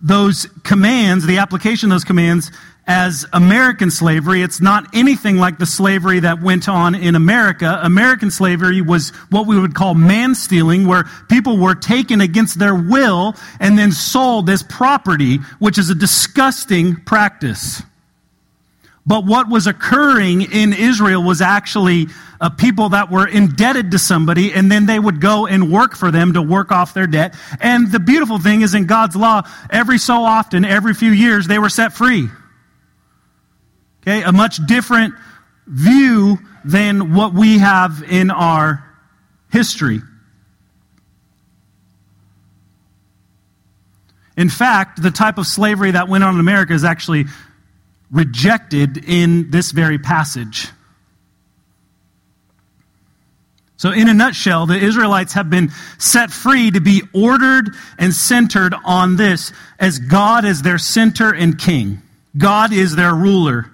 those 0.00 0.46
commands, 0.64 1.26
the 1.26 1.38
application 1.38 1.90
of 1.90 1.94
those 1.94 2.04
commands, 2.04 2.50
as 2.86 3.24
American 3.32 3.90
slavery. 3.90 4.42
It's 4.42 4.60
not 4.60 4.92
anything 4.92 5.36
like 5.36 5.58
the 5.58 5.66
slavery 5.66 6.18
that 6.20 6.42
went 6.42 6.68
on 6.68 6.96
in 6.96 7.14
America. 7.14 7.78
American 7.82 8.30
slavery 8.30 8.80
was 8.80 9.10
what 9.30 9.46
we 9.46 9.58
would 9.58 9.74
call 9.74 9.94
man 9.94 10.34
stealing, 10.34 10.86
where 10.86 11.04
people 11.28 11.58
were 11.58 11.76
taken 11.76 12.20
against 12.20 12.58
their 12.58 12.74
will 12.74 13.36
and 13.60 13.78
then 13.78 13.92
sold 13.92 14.50
as 14.50 14.64
property, 14.64 15.36
which 15.60 15.78
is 15.78 15.90
a 15.90 15.94
disgusting 15.94 16.96
practice. 17.04 17.82
But 19.04 19.24
what 19.24 19.48
was 19.48 19.66
occurring 19.66 20.42
in 20.42 20.72
Israel 20.72 21.24
was 21.24 21.40
actually 21.40 22.06
uh, 22.40 22.50
people 22.50 22.90
that 22.90 23.10
were 23.10 23.26
indebted 23.26 23.90
to 23.90 23.98
somebody, 23.98 24.52
and 24.52 24.70
then 24.70 24.86
they 24.86 24.98
would 24.98 25.20
go 25.20 25.46
and 25.46 25.72
work 25.72 25.96
for 25.96 26.12
them 26.12 26.34
to 26.34 26.42
work 26.42 26.70
off 26.70 26.94
their 26.94 27.08
debt. 27.08 27.34
And 27.60 27.90
the 27.90 27.98
beautiful 27.98 28.38
thing 28.38 28.62
is 28.62 28.74
in 28.74 28.86
God's 28.86 29.16
law, 29.16 29.42
every 29.70 29.98
so 29.98 30.22
often, 30.22 30.64
every 30.64 30.94
few 30.94 31.10
years, 31.10 31.48
they 31.48 31.58
were 31.58 31.68
set 31.68 31.92
free. 31.92 32.28
Okay, 34.02 34.22
a 34.22 34.32
much 34.32 34.64
different 34.66 35.14
view 35.66 36.38
than 36.64 37.14
what 37.14 37.34
we 37.34 37.58
have 37.58 38.04
in 38.08 38.30
our 38.30 38.84
history. 39.50 40.00
In 44.36 44.48
fact, 44.48 45.02
the 45.02 45.10
type 45.10 45.38
of 45.38 45.46
slavery 45.46 45.90
that 45.90 46.08
went 46.08 46.24
on 46.24 46.34
in 46.34 46.40
America 46.40 46.72
is 46.72 46.84
actually 46.84 47.26
rejected 48.12 48.98
in 49.08 49.50
this 49.50 49.72
very 49.72 49.98
passage. 49.98 50.68
So, 53.76 53.90
in 53.90 54.06
a 54.06 54.14
nutshell, 54.14 54.66
the 54.66 54.78
Israelites 54.78 55.32
have 55.32 55.50
been 55.50 55.72
set 55.98 56.30
free 56.30 56.70
to 56.70 56.80
be 56.80 57.02
ordered 57.12 57.70
and 57.98 58.14
centered 58.14 58.74
on 58.84 59.16
this 59.16 59.52
as 59.80 59.98
God 59.98 60.44
is 60.44 60.62
their 60.62 60.78
center 60.78 61.34
and 61.34 61.58
king. 61.58 62.00
God 62.38 62.72
is 62.72 62.94
their 62.94 63.12
ruler. 63.12 63.68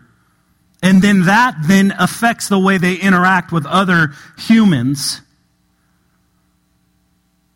And 0.83 1.03
then 1.03 1.27
that 1.27 1.57
then 1.63 1.93
affects 1.99 2.49
the 2.49 2.59
way 2.59 2.79
they 2.79 2.95
interact 2.95 3.53
with 3.53 3.67
other 3.67 4.15
humans 4.39 5.21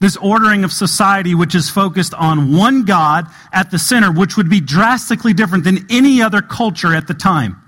this 0.03 0.17
ordering 0.17 0.65
of 0.65 0.73
society, 0.73 1.33
which 1.33 1.55
is 1.55 1.71
focused 1.71 2.13
on 2.13 2.57
one 2.57 2.85
God 2.85 3.29
at 3.53 3.71
the 3.71 3.79
center, 3.79 4.11
which 4.11 4.37
would 4.37 4.51
be 4.51 4.61
drastically 4.61 5.33
different 5.33 5.63
than 5.63 5.87
any 5.91 6.21
other 6.21 6.43
culture 6.43 6.93
at 6.93 7.07
the 7.07 7.15
time. 7.15 7.63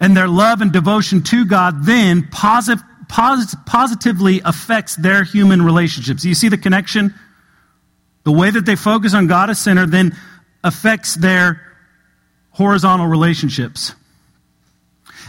And 0.00 0.14
their 0.14 0.28
love 0.28 0.60
and 0.60 0.70
devotion 0.70 1.22
to 1.22 1.46
God 1.46 1.86
then 1.86 2.28
posit- 2.30 2.78
posit- 3.08 3.58
positively 3.64 4.42
affects 4.44 4.96
their 4.96 5.24
human 5.24 5.62
relationships. 5.62 6.26
You 6.26 6.34
see 6.34 6.50
the 6.50 6.58
connection? 6.58 7.14
The 8.24 8.32
way 8.32 8.50
that 8.50 8.66
they 8.66 8.76
focus 8.76 9.14
on 9.14 9.28
God 9.28 9.48
as 9.48 9.58
center 9.58 9.86
then 9.86 10.14
affects 10.62 11.14
their 11.14 11.62
horizontal 12.50 13.06
relationships. 13.06 13.94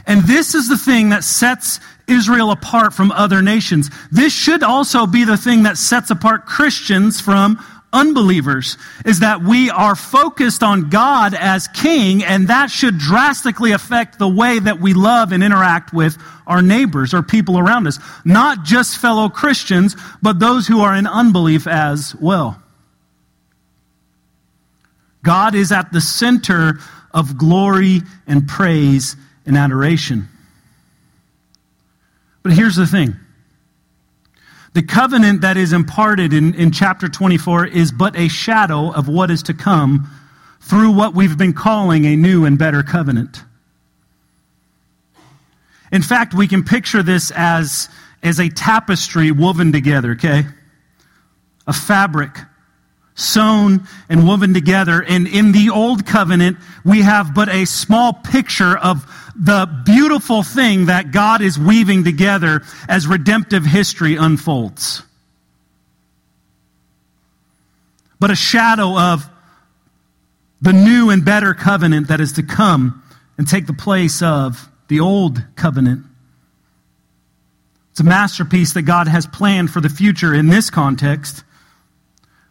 And 0.05 0.23
this 0.23 0.55
is 0.55 0.67
the 0.67 0.77
thing 0.77 1.09
that 1.09 1.23
sets 1.23 1.79
Israel 2.09 2.51
apart 2.51 2.93
from 2.93 3.11
other 3.11 3.41
nations. 3.41 3.89
This 4.11 4.33
should 4.33 4.63
also 4.63 5.05
be 5.05 5.23
the 5.23 5.37
thing 5.37 5.63
that 5.63 5.77
sets 5.77 6.09
apart 6.09 6.45
Christians 6.45 7.21
from 7.21 7.63
unbelievers 7.91 8.77
is 9.05 9.19
that 9.19 9.41
we 9.41 9.69
are 9.69 9.95
focused 9.95 10.61
on 10.61 10.89
God 10.89 11.33
as 11.33 11.67
king 11.69 12.23
and 12.23 12.47
that 12.47 12.69
should 12.69 12.97
drastically 12.97 13.71
affect 13.71 14.19
the 14.19 14.27
way 14.27 14.59
that 14.59 14.79
we 14.79 14.93
love 14.93 15.31
and 15.31 15.43
interact 15.43 15.93
with 15.93 16.17
our 16.45 16.61
neighbors 16.61 17.13
or 17.13 17.23
people 17.23 17.57
around 17.57 17.87
us. 17.87 17.99
Not 18.25 18.63
just 18.63 18.97
fellow 18.99 19.29
Christians, 19.29 19.95
but 20.21 20.39
those 20.39 20.67
who 20.67 20.81
are 20.81 20.95
in 20.95 21.07
unbelief 21.07 21.67
as 21.67 22.15
well. 22.19 22.61
God 25.23 25.55
is 25.55 25.71
at 25.71 25.91
the 25.91 26.01
center 26.01 26.79
of 27.11 27.37
glory 27.37 28.01
and 28.27 28.47
praise 28.47 29.15
and 29.45 29.57
adoration. 29.57 30.27
But 32.49 32.57
here's 32.57 32.77
the 32.77 32.87
thing 32.87 33.15
the 34.73 34.81
covenant 34.81 35.41
that 35.41 35.55
is 35.55 35.71
imparted 35.71 36.33
in, 36.33 36.55
in 36.55 36.71
chapter 36.71 37.07
24 37.07 37.67
is 37.67 37.91
but 37.91 38.17
a 38.17 38.27
shadow 38.27 38.91
of 38.91 39.07
what 39.07 39.29
is 39.29 39.43
to 39.43 39.53
come 39.53 40.09
through 40.59 40.89
what 40.89 41.13
we've 41.13 41.37
been 41.37 41.53
calling 41.53 42.05
a 42.05 42.15
new 42.15 42.45
and 42.45 42.57
better 42.57 42.81
covenant. 42.81 43.43
In 45.91 46.01
fact, 46.01 46.33
we 46.33 46.47
can 46.47 46.63
picture 46.63 47.03
this 47.03 47.31
as, 47.35 47.87
as 48.23 48.39
a 48.39 48.49
tapestry 48.49 49.29
woven 49.29 49.71
together, 49.71 50.13
okay? 50.13 50.45
A 51.67 51.73
fabric 51.73 52.35
sewn 53.13 53.87
and 54.09 54.27
woven 54.27 54.55
together. 54.55 55.03
And 55.03 55.27
in 55.27 55.51
the 55.51 55.69
old 55.69 56.07
covenant, 56.07 56.57
we 56.83 57.03
have 57.03 57.35
but 57.35 57.47
a 57.49 57.65
small 57.65 58.13
picture 58.13 58.75
of 58.75 59.05
the 59.39 59.65
beautiful 59.86 60.43
thing 60.43 60.88
that 60.88 61.12
God 61.12 61.41
is 61.41 61.58
weaving 61.58 62.03
together 62.03 62.62
as 62.89 63.08
redemptive 63.08 63.65
history 63.65 64.15
unfolds. 64.17 65.01
But 68.19 68.31
a 68.31 68.36
shadow 68.36 69.00
of 69.00 69.29
the 70.62 70.74
new 70.74 71.10
and 71.10 71.24
better 71.24 71.53
covenant 71.53 72.10
that 72.10 72.19
is 72.19 72.34
to 72.34 72.43
come 72.43 73.01
and 73.38 73.48
take 73.48 73.65
the 73.65 73.74
place 73.74 74.22
of 74.22 74.69
the 74.89 75.00
old 75.00 75.41
covenant. 75.55 76.05
It's 77.91 78.01
a 78.01 78.03
masterpiece 78.03 78.74
that 78.74 78.81
God 78.81 79.08
has 79.08 79.25
planned 79.25 79.72
for 79.72 79.79
the 79.79 79.89
future 79.89 80.34
in 80.34 80.48
this 80.48 80.69
context 80.69 81.43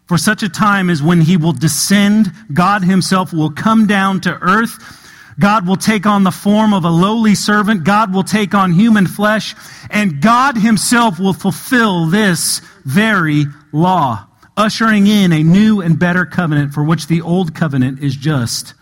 For 0.09 0.17
such 0.17 0.43
a 0.43 0.49
time 0.49 0.89
as 0.89 1.03
when 1.03 1.21
he 1.21 1.37
will 1.37 1.53
descend, 1.53 2.33
God 2.53 2.83
himself 2.83 3.33
will 3.35 3.51
come 3.51 3.87
down 3.87 4.23
to 4.23 4.39
earth. 4.41 5.05
God 5.39 5.69
will 5.69 5.77
take 5.77 6.05
on 6.05 6.25
the 6.25 6.31
form 6.31 6.75
of 6.75 6.85
a 6.85 6.91
lowly 6.91 7.35
servant. 7.35 7.85
God 7.85 8.13
will 8.13 8.25
take 8.25 8.55
on 8.55 8.73
human 8.73 9.07
flesh. 9.07 9.55
And 9.91 10.21
God 10.21 10.57
himself 10.57 11.21
will 11.21 11.33
fulfill 11.33 12.07
this 12.07 12.61
very 12.85 13.45
law, 13.73 14.27
ushering 14.57 15.07
in 15.07 15.33
a 15.33 15.43
new 15.43 15.81
and 15.81 15.99
better 15.99 16.27
covenant 16.27 16.75
for 16.75 16.83
which 16.83 17.07
the 17.07 17.23
old 17.23 17.55
covenant 17.55 18.03
is 18.03 18.17
just 18.17 18.75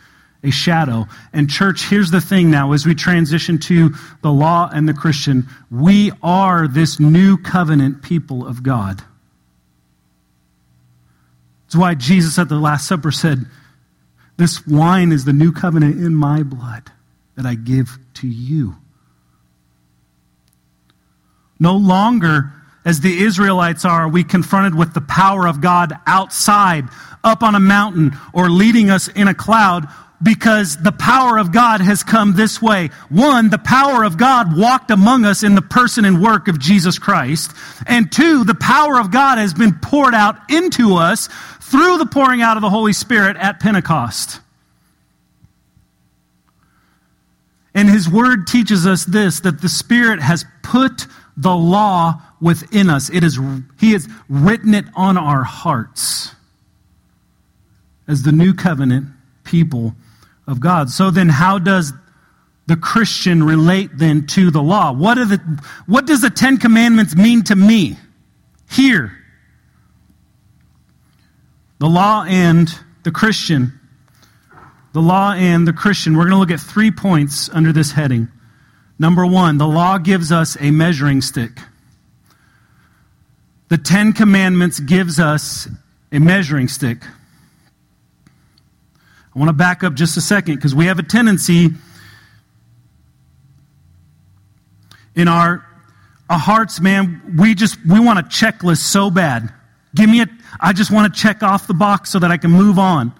a 0.43 0.51
shadow. 0.51 1.07
And, 1.33 1.51
church, 1.51 1.89
here's 1.89 2.11
the 2.11 2.21
thing 2.21 2.51
now 2.51 2.73
as 2.73 2.87
we 2.87 2.95
transition 2.95 3.59
to 3.59 3.95
the 4.23 4.33
law 4.33 4.71
and 4.73 4.89
the 4.89 4.95
Christian, 4.95 5.47
we 5.71 6.13
are 6.23 6.69
this 6.69 6.99
new 6.99 7.37
covenant 7.37 8.03
people 8.03 8.47
of 8.47 8.63
God. 8.63 9.03
That's 11.67 11.77
why 11.77 11.95
Jesus 11.95 12.39
at 12.39 12.49
the 12.49 12.59
Last 12.61 12.87
Supper 12.87 13.11
said, 13.11 13.45
This 14.37 14.67
wine 14.67 15.13
is 15.13 15.25
the 15.25 15.33
new 15.33 15.53
covenant 15.53 15.99
in 15.99 16.15
my 16.15 16.43
blood 16.43 16.93
that 17.37 17.47
I 17.47 17.55
give 17.55 17.99
to 18.15 18.27
you. 18.27 18.77
No 21.59 21.77
longer, 21.77 22.53
as 22.85 23.01
the 23.01 23.19
Israelites 23.23 23.85
are, 23.85 24.09
we 24.09 24.25
confronted 24.25 24.75
with 24.75 24.93
the 24.93 25.01
power 25.01 25.47
of 25.47 25.61
God 25.61 25.93
outside, 26.07 26.89
up 27.25 27.43
on 27.43 27.55
a 27.55 27.61
mountain, 27.61 28.17
or 28.33 28.51
leading 28.51 28.91
us 28.91 29.09
in 29.09 29.27
a 29.27 29.35
cloud 29.35 29.89
because 30.23 30.77
the 30.77 30.93
power 30.93 31.39
of 31.39 31.53
God 31.53 31.81
has 31.81 32.03
come 32.03 32.35
this 32.35 32.63
way. 32.63 32.89
One, 33.11 33.51
the 33.51 33.59
power 33.59 34.03
of 34.03 34.17
God 34.17 34.57
walked 34.57 34.91
among 34.91 35.25
us 35.25 35.43
in 35.43 35.55
the 35.55 35.63
person 35.63 36.05
and 36.05 36.23
work 36.23 36.49
of 36.49 36.59
Jesus 36.59 36.99
Christ. 36.99 37.53
And 37.87 38.11
two, 38.11 38.45
the 38.45 38.55
power 38.55 38.99
of 38.99 39.11
God 39.11 39.39
has 39.39 39.53
been 39.53 39.75
poured 39.75 40.15
out 40.15 40.51
into 40.51 40.95
us 40.95 41.29
through 41.61 41.99
the 41.99 42.07
pouring 42.07 42.41
out 42.41 42.57
of 42.57 42.63
the 42.63 42.71
Holy 42.71 42.93
Spirit 42.93 43.37
at 43.37 43.61
Pentecost. 43.61 44.41
And 47.75 47.91
his 47.91 48.09
word 48.09 48.47
teaches 48.47 48.87
us 48.87 49.05
this 49.05 49.41
that 49.41 49.61
the 49.61 49.69
Spirit 49.69 50.21
has 50.21 50.47
put 50.63 51.07
the 51.37 51.55
law 51.55 52.23
within 52.41 52.89
us. 52.89 53.11
It 53.11 53.23
is, 53.23 53.39
he 53.79 53.93
has 53.93 54.09
written 54.31 54.73
it 54.73 54.87
on 54.95 55.19
our 55.19 55.45
hearts 55.45 56.35
as 58.09 58.23
the 58.23 58.33
new 58.33 58.55
covenant 58.55 59.09
people 59.45 59.95
of 60.47 60.61
God. 60.61 60.91
So 60.91 61.11
then, 61.11 61.29
how 61.29 61.59
does 61.59 61.93
the 62.67 62.77
Christian 62.77 63.43
relate 63.43 63.91
then 63.95 64.27
to 64.29 64.51
the 64.51 64.63
law? 64.63 64.93
What, 64.93 65.19
are 65.19 65.25
the, 65.25 65.63
what 65.87 66.07
does 66.07 66.21
the 66.21 66.31
Ten 66.31 66.59
Commandments 66.59 67.15
mean 67.15 67.45
to 67.45 67.57
me 67.57 67.97
here? 68.71 69.17
The 71.79 71.89
law 71.89 72.25
and 72.25 72.69
the 73.03 73.11
Christian. 73.11 73.79
The 74.93 75.03
law 75.03 75.33
and 75.33 75.69
the 75.69 75.73
Christian. 75.73 76.17
We're 76.17 76.25
going 76.29 76.33
to 76.33 76.39
look 76.39 76.51
at 76.51 76.61
three 76.61 76.91
points 76.91 77.51
under 77.51 77.73
this 77.73 77.93
heading. 77.93 78.29
Number 78.99 79.27
one, 79.27 79.59
the 79.59 79.67
law 79.67 79.99
gives 79.99 80.33
us 80.33 80.57
a 80.59 80.71
measuring 80.71 81.21
stick. 81.21 81.59
The 83.69 83.79
Ten 83.79 84.13
Commandments 84.13 84.81
gives 84.81 85.21
us 85.21 85.69
a 86.13 86.19
measuring 86.19 86.69
stick. 86.69 87.03
I 89.37 89.39
want 89.39 89.51
to 89.51 89.53
back 89.53 89.85
up 89.85 89.93
just 89.93 90.17
a 90.17 90.23
second 90.23 90.55
because 90.55 90.75
we 90.75 90.87
have 90.87 90.99
a 90.99 91.03
tendency 91.03 91.69
in 95.15 95.29
our, 95.29 95.63
our 96.31 96.39
hearts, 96.39 96.81
man, 96.81 97.37
we 97.39 97.55
just 97.55 97.79
we 97.87 98.01
want 98.01 98.19
a 98.19 98.23
checklist 98.23 98.79
so 98.79 99.11
bad. 99.11 99.53
Give 99.95 100.09
me 100.09 100.23
a 100.23 100.27
I 100.59 100.73
just 100.73 100.91
want 100.91 101.13
to 101.13 101.21
check 101.21 101.43
off 101.43 101.67
the 101.67 101.75
box 101.75 102.11
so 102.11 102.19
that 102.19 102.31
I 102.31 102.39
can 102.39 102.51
move 102.51 102.79
on. 102.79 103.13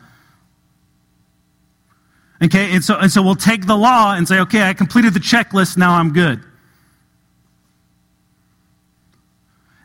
Okay, 2.43 2.73
and 2.73 2.83
so 2.83 2.97
and 2.97 3.13
so 3.13 3.23
we'll 3.23 3.35
take 3.35 3.67
the 3.67 3.77
law 3.77 4.15
and 4.15 4.27
say, 4.27 4.41
okay, 4.41 4.63
I 4.63 4.73
completed 4.73 5.13
the 5.13 5.21
checklist, 5.21 5.77
now 5.77 5.99
I'm 5.99 6.15
good. 6.15 6.43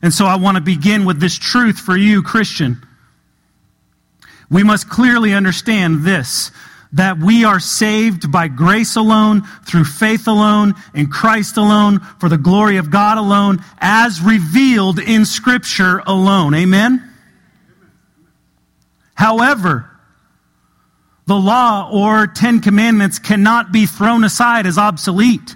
And 0.02 0.14
so 0.14 0.26
I 0.26 0.36
want 0.36 0.56
to 0.56 0.62
begin 0.62 1.04
with 1.04 1.20
this 1.20 1.38
truth 1.38 1.78
for 1.78 1.98
you, 1.98 2.24
Christian. 2.24 2.82
We 4.52 4.64
must 4.64 4.90
clearly 4.90 5.34
understand 5.34 6.04
this 6.04 6.52
that 6.94 7.18
we 7.18 7.46
are 7.46 7.62
saved 7.62 8.30
by 8.34 8.50
grace 8.50 8.98
alone, 8.98 9.44
through 9.66 9.86
faith 9.86 10.28
alone, 10.28 10.74
in 10.94 11.08
Christ 11.08 11.56
alone, 11.56 12.00
for 12.20 12.28
the 12.28 12.38
glory 12.38 12.76
of 12.76 12.92
God 12.92 13.18
alone, 13.18 13.64
as 13.80 14.22
revealed 14.22 15.00
in 15.00 15.24
Scripture 15.24 16.04
alone. 16.06 16.54
Amen? 16.54 17.10
However, 19.14 19.90
the 21.28 21.36
law 21.36 21.90
or 21.90 22.28
Ten 22.28 22.60
Commandments 22.60 23.20
cannot 23.20 23.72
be 23.72 23.86
thrown 23.86 24.26
aside 24.26 24.66
as 24.66 24.78
obsolete. 24.78 25.56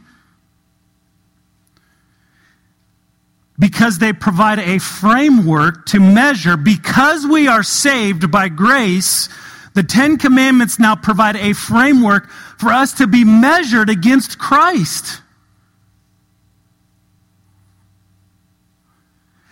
Because 3.58 4.00
they 4.00 4.12
provide 4.12 4.60
a 4.60 4.80
framework 4.80 5.86
to 5.88 6.00
measure, 6.00 6.58
because 6.58 7.26
we 7.26 7.48
are 7.48 7.64
saved 7.64 8.30
by 8.30 8.50
grace, 8.50 9.30
the 9.74 9.84
Ten 9.84 10.18
Commandments 10.18 10.80
now 10.80 10.96
provide 10.96 11.36
a 11.36 11.54
framework 11.54 12.30
for 12.30 12.70
us 12.70 12.94
to 12.94 13.08
be 13.08 13.24
measured 13.24 13.90
against 13.90 14.38
Christ. 14.40 15.22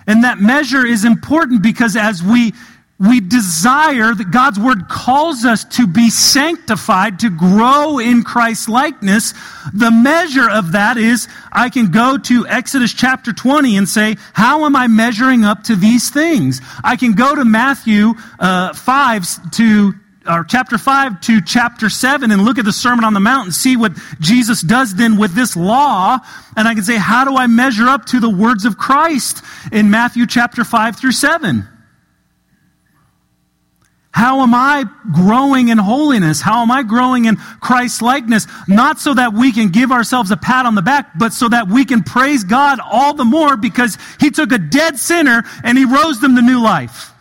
And 0.06 0.24
that 0.24 0.40
measure 0.40 0.86
is 0.86 1.06
important 1.06 1.62
because 1.62 1.96
as 1.96 2.22
we 2.22 2.54
we 3.00 3.20
desire 3.20 4.14
that 4.14 4.32
God's 4.32 4.60
word 4.60 4.88
calls 4.88 5.46
us 5.46 5.66
to 5.66 5.88
be 5.88 6.10
sanctified, 6.10 7.20
to 7.20 7.30
grow 7.30 8.00
in 8.00 8.24
Christ's 8.24 8.70
likeness. 8.70 9.34
The 9.74 9.92
measure 9.92 10.50
of 10.50 10.74
that 10.74 10.98
is 10.98 11.28
I 11.52 11.70
can 11.70 11.92
go 11.92 12.18
to 12.18 12.48
Exodus 12.48 12.94
chapter 12.94 13.34
20 13.34 13.78
and 13.78 13.90
say, 13.90 14.16
how 14.34 14.66
am 14.66 14.76
I 14.76 14.88
measuring 14.88 15.44
up 15.44 15.64
to 15.64 15.76
these 15.76 16.12
things? 16.12 16.62
I 16.84 16.96
can 16.96 17.14
go 17.14 17.36
to 17.36 17.44
Matthew 17.44 18.14
uh, 18.40 18.74
5 18.74 19.52
to 19.52 19.94
or 20.26 20.46
chapter 20.46 20.78
5 20.78 21.20
to 21.20 21.42
chapter 21.42 21.90
7 21.90 22.32
and 22.32 22.46
look 22.46 22.58
at 22.58 22.64
the 22.64 22.72
Sermon 22.72 23.04
on 23.04 23.14
the 23.14 23.20
Mount 23.20 23.48
and 23.48 23.54
see 23.54 23.76
what 23.76 23.92
Jesus 24.22 24.62
does 24.62 24.96
then 24.96 25.18
with 25.18 25.34
this 25.34 25.58
law. 25.58 26.20
And 26.56 26.66
I 26.66 26.76
can 26.76 26.84
say, 26.84 26.96
how 26.96 27.26
do 27.26 27.36
I 27.36 27.48
measure 27.48 27.90
up 27.90 28.06
to 28.06 28.22
the 28.22 28.30
words 28.30 28.64
of 28.64 28.78
Christ 28.78 29.44
in 29.74 29.90
Matthew 29.90 30.26
chapter 30.26 30.64
5 30.64 30.96
through 30.96 31.12
7? 31.12 31.68
How 34.14 34.42
am 34.42 34.54
I 34.54 34.86
growing 35.12 35.70
in 35.70 35.80
holiness? 35.80 36.40
How 36.40 36.62
am 36.62 36.70
I 36.70 36.84
growing 36.84 37.26
in 37.26 37.36
Christ 37.36 38.00
likeness? 38.04 38.46
Not 38.68 39.00
so 39.00 39.16
that 39.16 39.34
we 39.34 39.52
can 39.52 39.70
give 39.70 39.92
ourselves 39.92 40.30
a 40.30 40.38
pat 40.38 40.68
on 40.68 40.76
the 40.76 40.84
back, 40.84 41.18
but 41.18 41.34
so 41.34 41.50
that 41.50 41.68
we 41.68 41.84
can 41.84 42.04
praise 42.04 42.44
God 42.44 42.80
all 42.80 43.16
the 43.16 43.26
more 43.26 43.58
because 43.58 43.98
He 44.20 44.30
took 44.30 44.52
a 44.52 44.60
dead 44.60 45.00
sinner 45.00 45.44
and 45.64 45.80
He 45.80 45.86
rose 45.86 46.20
them 46.20 46.36
to 46.36 46.44
new 46.44 46.62
life. 46.62 47.12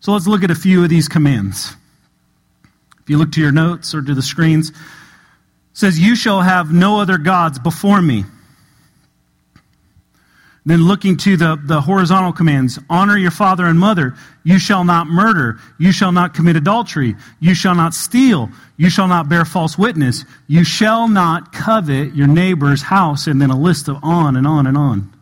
So 0.00 0.12
let's 0.12 0.26
look 0.26 0.42
at 0.42 0.50
a 0.50 0.54
few 0.54 0.82
of 0.82 0.88
these 0.88 1.06
commands. 1.06 1.76
If 3.02 3.10
you 3.10 3.18
look 3.18 3.32
to 3.32 3.42
your 3.42 3.52
notes 3.52 3.94
or 3.94 4.00
to 4.00 4.14
the 4.14 4.22
screens, 4.22 4.72
says, 5.74 5.98
You 5.98 6.16
shall 6.16 6.40
have 6.40 6.72
no 6.72 6.98
other 6.98 7.18
gods 7.18 7.58
before 7.58 8.00
me. 8.00 8.24
Then 10.66 10.82
looking 10.82 11.16
to 11.18 11.36
the, 11.36 11.56
the 11.62 11.80
horizontal 11.80 12.32
commands 12.32 12.76
honor 12.90 13.16
your 13.16 13.30
father 13.30 13.66
and 13.66 13.78
mother. 13.78 14.16
You 14.42 14.58
shall 14.58 14.82
not 14.82 15.06
murder. 15.06 15.60
You 15.78 15.92
shall 15.92 16.10
not 16.10 16.34
commit 16.34 16.56
adultery. 16.56 17.14
You 17.38 17.54
shall 17.54 17.76
not 17.76 17.94
steal. 17.94 18.50
You 18.76 18.90
shall 18.90 19.06
not 19.06 19.28
bear 19.28 19.44
false 19.44 19.78
witness. 19.78 20.24
You 20.48 20.64
shall 20.64 21.06
not 21.06 21.52
covet 21.52 22.16
your 22.16 22.26
neighbor's 22.26 22.82
house. 22.82 23.28
And 23.28 23.40
then 23.40 23.50
a 23.50 23.56
list 23.58 23.86
of 23.86 23.98
on 24.02 24.34
and 24.36 24.44
on 24.44 24.66
and 24.66 24.76
on. 24.76 25.12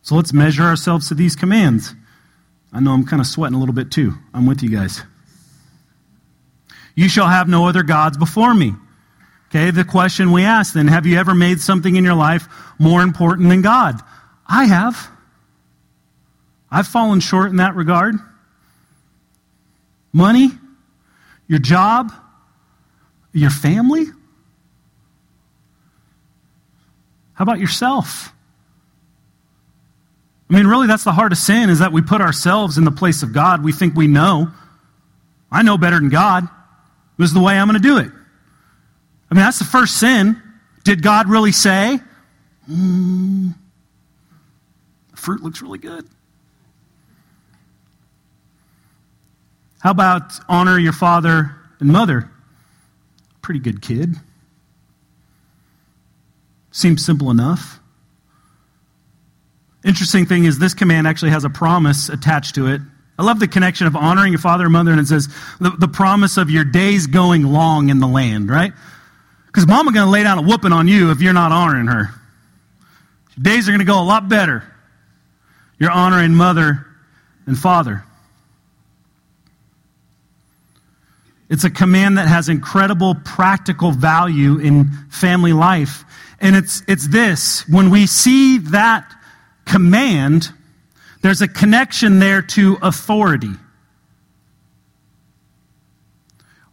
So 0.00 0.14
let's 0.14 0.32
measure 0.32 0.62
ourselves 0.62 1.08
to 1.08 1.14
these 1.14 1.36
commands. 1.36 1.94
I 2.72 2.80
know 2.80 2.92
I'm 2.92 3.04
kind 3.04 3.20
of 3.20 3.26
sweating 3.26 3.54
a 3.54 3.58
little 3.58 3.74
bit 3.74 3.90
too. 3.90 4.14
I'm 4.32 4.46
with 4.46 4.62
you 4.62 4.70
guys. 4.70 5.02
You 6.94 7.10
shall 7.10 7.28
have 7.28 7.48
no 7.48 7.68
other 7.68 7.82
gods 7.82 8.16
before 8.16 8.54
me. 8.54 8.72
Okay, 9.48 9.70
the 9.70 9.84
question 9.84 10.32
we 10.32 10.42
ask 10.42 10.74
then 10.74 10.88
have 10.88 11.06
you 11.06 11.18
ever 11.18 11.34
made 11.34 11.60
something 11.60 11.94
in 11.94 12.04
your 12.04 12.14
life 12.14 12.48
more 12.78 13.02
important 13.02 13.48
than 13.48 13.62
God? 13.62 14.00
I 14.46 14.64
have. 14.64 15.08
I've 16.70 16.88
fallen 16.88 17.20
short 17.20 17.50
in 17.50 17.56
that 17.56 17.76
regard. 17.76 18.16
Money, 20.12 20.50
your 21.46 21.58
job, 21.58 22.12
your 23.32 23.50
family. 23.50 24.06
How 27.34 27.42
about 27.42 27.58
yourself? 27.58 28.32
I 30.48 30.54
mean, 30.54 30.66
really, 30.66 30.86
that's 30.86 31.04
the 31.04 31.12
heart 31.12 31.32
of 31.32 31.38
sin 31.38 31.70
is 31.70 31.80
that 31.80 31.92
we 31.92 32.02
put 32.02 32.20
ourselves 32.20 32.78
in 32.78 32.84
the 32.84 32.92
place 32.92 33.22
of 33.22 33.32
God. 33.32 33.64
We 33.64 33.72
think 33.72 33.94
we 33.94 34.06
know. 34.06 34.52
I 35.50 35.62
know 35.62 35.78
better 35.78 35.98
than 35.98 36.10
God. 36.10 36.48
This 37.18 37.28
is 37.28 37.34
the 37.34 37.40
way 37.40 37.58
I'm 37.58 37.68
going 37.68 37.80
to 37.80 37.88
do 37.88 37.98
it. 37.98 38.10
I 39.30 39.34
mean, 39.34 39.42
that's 39.44 39.58
the 39.58 39.64
first 39.64 39.98
sin. 39.98 40.40
Did 40.84 41.02
God 41.02 41.28
really 41.28 41.52
say? 41.52 41.98
Mm, 42.70 43.54
fruit 45.14 45.42
looks 45.42 45.62
really 45.62 45.78
good. 45.78 46.06
How 49.80 49.90
about 49.90 50.32
honor 50.48 50.78
your 50.78 50.92
father 50.92 51.54
and 51.78 51.90
mother? 51.90 52.30
Pretty 53.42 53.60
good 53.60 53.82
kid. 53.82 54.16
Seems 56.70 57.04
simple 57.04 57.30
enough. 57.30 57.80
Interesting 59.84 60.24
thing 60.24 60.44
is, 60.44 60.58
this 60.58 60.72
command 60.72 61.06
actually 61.06 61.30
has 61.30 61.44
a 61.44 61.50
promise 61.50 62.08
attached 62.08 62.54
to 62.54 62.68
it. 62.68 62.80
I 63.18 63.22
love 63.22 63.38
the 63.38 63.46
connection 63.46 63.86
of 63.86 63.94
honoring 63.94 64.32
your 64.32 64.40
father 64.40 64.64
and 64.64 64.72
mother, 64.72 64.90
and 64.90 65.00
it 65.00 65.06
says 65.06 65.28
the, 65.60 65.70
the 65.70 65.86
promise 65.86 66.36
of 66.38 66.50
your 66.50 66.64
days 66.64 67.06
going 67.06 67.44
long 67.44 67.90
in 67.90 68.00
the 68.00 68.08
land, 68.08 68.48
right? 68.48 68.72
Because 69.54 69.68
mama 69.68 69.92
going 69.92 70.04
to 70.04 70.10
lay 70.10 70.24
down 70.24 70.36
a 70.38 70.42
whooping 70.42 70.72
on 70.72 70.88
you 70.88 71.12
if 71.12 71.20
you're 71.20 71.32
not 71.32 71.52
honoring 71.52 71.86
her. 71.86 72.10
Days 73.40 73.68
are 73.68 73.70
going 73.70 73.78
to 73.78 73.84
go 73.84 74.00
a 74.00 74.02
lot 74.02 74.28
better. 74.28 74.64
You're 75.78 75.92
honoring 75.92 76.34
mother 76.34 76.84
and 77.46 77.56
father. 77.56 78.02
It's 81.48 81.62
a 81.62 81.70
command 81.70 82.18
that 82.18 82.26
has 82.26 82.48
incredible 82.48 83.14
practical 83.14 83.92
value 83.92 84.58
in 84.58 84.90
family 85.08 85.52
life. 85.52 86.04
And 86.40 86.56
it's, 86.56 86.82
it's 86.88 87.06
this 87.06 87.68
when 87.68 87.90
we 87.90 88.08
see 88.08 88.58
that 88.58 89.14
command, 89.66 90.50
there's 91.22 91.42
a 91.42 91.48
connection 91.48 92.18
there 92.18 92.42
to 92.42 92.76
authority. 92.82 93.52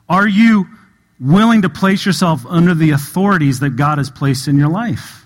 Are 0.09 0.27
you 0.27 0.65
willing 1.21 1.62
to 1.62 1.69
place 1.69 2.05
yourself 2.05 2.45
under 2.47 2.73
the 2.73 2.91
authorities 2.91 3.60
that 3.60 3.75
God 3.75 3.99
has 3.99 4.10
placed 4.10 4.47
in 4.47 4.57
your 4.57 4.69
life? 4.69 5.25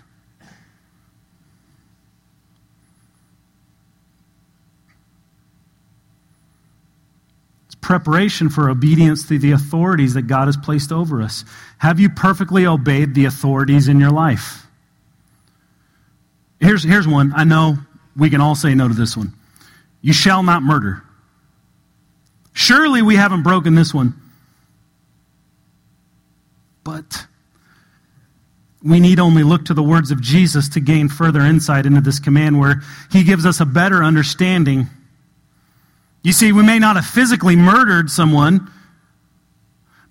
It's 7.68 7.76
preparation 7.76 8.50
for 8.50 8.70
obedience 8.70 9.28
to 9.30 9.40
the 9.40 9.54
authorities 9.54 10.16
that 10.16 10.24
God 10.24 10.48
has 10.48 10.58
placed 10.58 10.92
over 10.92 11.22
us. 11.22 11.46
Have 11.78 12.00
you 12.00 12.10
perfectly 12.10 12.66
obeyed 12.66 13.16
the 13.16 13.26
authorities 13.26 13.88
in 13.88 14.00
your 14.00 14.12
life? 14.12 14.68
Here's, 16.60 16.84
here's 16.84 17.08
one. 17.08 17.32
I 17.36 17.44
know 17.46 17.78
we 18.18 18.30
can 18.30 18.42
all 18.42 18.56
say 18.56 18.76
no 18.76 18.88
to 18.88 18.94
this 18.94 19.16
one. 19.16 19.34
You 20.02 20.14
shall 20.14 20.44
not 20.44 20.62
murder. 20.62 21.04
Surely 22.54 23.02
we 23.02 23.16
haven't 23.16 23.44
broken 23.44 23.76
this 23.76 23.94
one. 23.94 24.14
But 26.84 27.26
we 28.86 29.00
need 29.00 29.20
only 29.20 29.44
look 29.44 29.66
to 29.66 29.74
the 29.74 29.84
words 29.84 30.12
of 30.12 30.22
Jesus 30.22 30.70
to 30.70 30.80
gain 30.80 31.10
further 31.10 31.42
insight 31.42 31.86
into 31.86 32.02
this 32.02 32.20
command 32.20 32.60
where 32.60 32.82
he 33.12 33.24
gives 33.24 33.46
us 33.46 33.60
a 33.60 33.66
better 33.66 34.04
understanding 34.04 34.88
you 36.26 36.32
see, 36.32 36.52
we 36.52 36.64
may 36.64 36.80
not 36.80 36.96
have 36.96 37.06
physically 37.06 37.56
murdered 37.56 38.10
someone, 38.10 38.72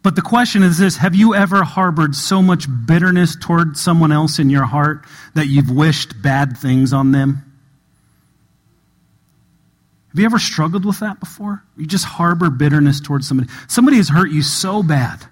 but 0.05 0.15
the 0.15 0.23
question 0.23 0.63
is 0.63 0.79
this 0.79 0.97
Have 0.99 1.17
you 1.17 1.35
ever 1.35 1.65
harbored 1.65 2.15
so 2.15 2.41
much 2.41 2.69
bitterness 2.87 3.35
toward 3.35 3.77
someone 3.77 4.13
else 4.13 4.39
in 4.39 4.49
your 4.49 4.65
heart 4.65 5.07
that 5.35 5.49
you've 5.49 5.73
wished 5.73 6.23
bad 6.23 6.57
things 6.57 6.93
on 6.93 7.11
them? 7.11 7.53
Have 10.11 10.21
you 10.21 10.25
ever 10.25 10.39
struggled 10.39 10.85
with 10.85 11.01
that 11.01 11.19
before? 11.19 11.65
You 11.77 11.85
just 11.85 12.05
harbor 12.05 12.49
bitterness 12.49 13.01
towards 13.01 13.27
somebody. 13.27 13.51
Somebody 13.67 13.97
has 13.97 14.09
hurt 14.09 14.31
you 14.31 14.43
so 14.43 14.85
bad. 14.85 15.27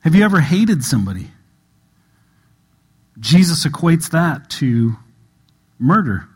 Have 0.00 0.14
you 0.14 0.24
ever 0.24 0.40
hated 0.40 0.82
somebody? 0.82 1.30
Jesus 3.18 3.66
equates 3.66 4.10
that 4.10 4.48
to 4.50 4.96
murder. 5.78 6.26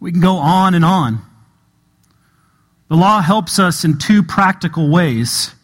We 0.00 0.12
can 0.12 0.20
go 0.20 0.36
on 0.36 0.74
and 0.74 0.84
on. 0.84 1.20
The 2.88 2.96
law 2.96 3.20
helps 3.20 3.58
us 3.58 3.84
in 3.84 3.98
two 3.98 4.22
practical 4.22 4.90
ways. 4.90 5.54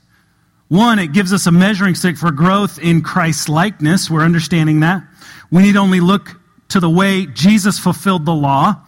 One, 0.69 0.99
it 0.99 1.13
gives 1.13 1.33
us 1.33 1.47
a 1.47 1.53
measuring 1.53 1.95
stick 1.95 2.17
for 2.17 2.31
growth 2.31 2.79
in 2.79 3.03
Christ's 3.03 3.49
likeness. 3.49 4.11
We're 4.11 4.23
understanding 4.23 4.81
that. 4.81 5.05
We 5.51 5.63
need 5.63 5.77
only 5.77 6.01
look 6.01 6.39
to 6.69 6.81
the 6.81 6.91
way 6.91 7.27
Jesus 7.27 7.79
fulfilled 7.79 8.27
the 8.27 8.35
law. 8.35 8.83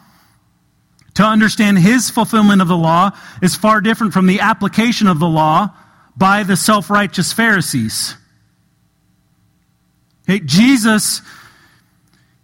To 1.15 1.25
understand 1.25 1.79
his 1.79 2.11
fulfillment 2.11 2.61
of 2.63 2.69
the 2.69 2.77
law 2.77 3.11
is 3.43 3.57
far 3.57 3.81
different 3.81 4.13
from 4.13 4.27
the 4.27 4.41
application 4.41 5.07
of 5.07 5.19
the 5.19 5.29
law 5.29 5.71
by 6.19 6.43
the 6.43 6.57
self 6.57 6.91
righteous 6.91 7.33
Pharisees. 7.33 8.17
Hey, 10.27 10.41
Jesus 10.41 11.23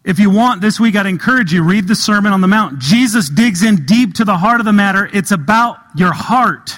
if 0.04 0.18
you 0.18 0.28
want 0.28 0.60
this 0.60 0.78
week, 0.78 0.96
I'd 0.96 1.06
encourage 1.06 1.52
you, 1.52 1.62
read 1.62 1.88
the 1.88 1.94
Sermon 1.94 2.32
on 2.34 2.42
the 2.42 2.48
Mount. 2.48 2.78
Jesus 2.78 3.30
digs 3.30 3.62
in 3.62 3.86
deep 3.86 4.14
to 4.14 4.24
the 4.24 4.36
heart 4.36 4.60
of 4.60 4.66
the 4.66 4.72
matter. 4.72 5.08
It's 5.14 5.30
about 5.30 5.78
your 5.96 6.12
heart. 6.12 6.76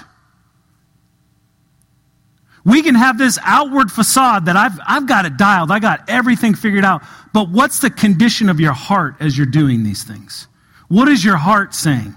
We 2.64 2.82
can 2.82 2.94
have 2.94 3.18
this 3.18 3.36
outward 3.42 3.90
facade 3.90 4.46
that 4.46 4.56
I've, 4.56 4.78
I've 4.86 5.08
got 5.08 5.26
it 5.26 5.36
dialed, 5.36 5.72
I 5.72 5.80
got 5.80 6.08
everything 6.08 6.54
figured 6.54 6.84
out. 6.84 7.02
But 7.32 7.48
what's 7.48 7.80
the 7.80 7.90
condition 7.90 8.48
of 8.48 8.60
your 8.60 8.72
heart 8.72 9.16
as 9.18 9.36
you're 9.36 9.46
doing 9.46 9.82
these 9.82 10.04
things? 10.04 10.46
What 10.88 11.08
is 11.08 11.24
your 11.24 11.36
heart 11.36 11.74
saying? 11.74 12.14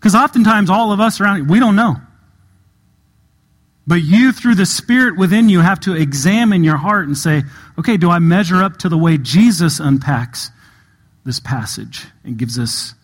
Because 0.00 0.14
oftentimes, 0.14 0.70
all 0.70 0.92
of 0.92 1.00
us 1.00 1.20
around, 1.20 1.48
we 1.48 1.60
don't 1.60 1.76
know. 1.76 1.96
But 3.88 4.02
you, 4.02 4.32
through 4.32 4.56
the 4.56 4.66
Spirit 4.66 5.16
within 5.16 5.48
you, 5.48 5.60
have 5.60 5.80
to 5.80 5.94
examine 5.94 6.62
your 6.62 6.76
heart 6.76 7.06
and 7.06 7.16
say, 7.16 7.42
okay, 7.78 7.96
do 7.96 8.10
I 8.10 8.18
measure 8.18 8.62
up 8.62 8.76
to 8.78 8.90
the 8.90 8.98
way 8.98 9.16
Jesus 9.16 9.80
unpacks 9.80 10.50
this 11.24 11.40
passage 11.40 12.04
and 12.22 12.36
gives 12.36 12.58
us 12.58 12.94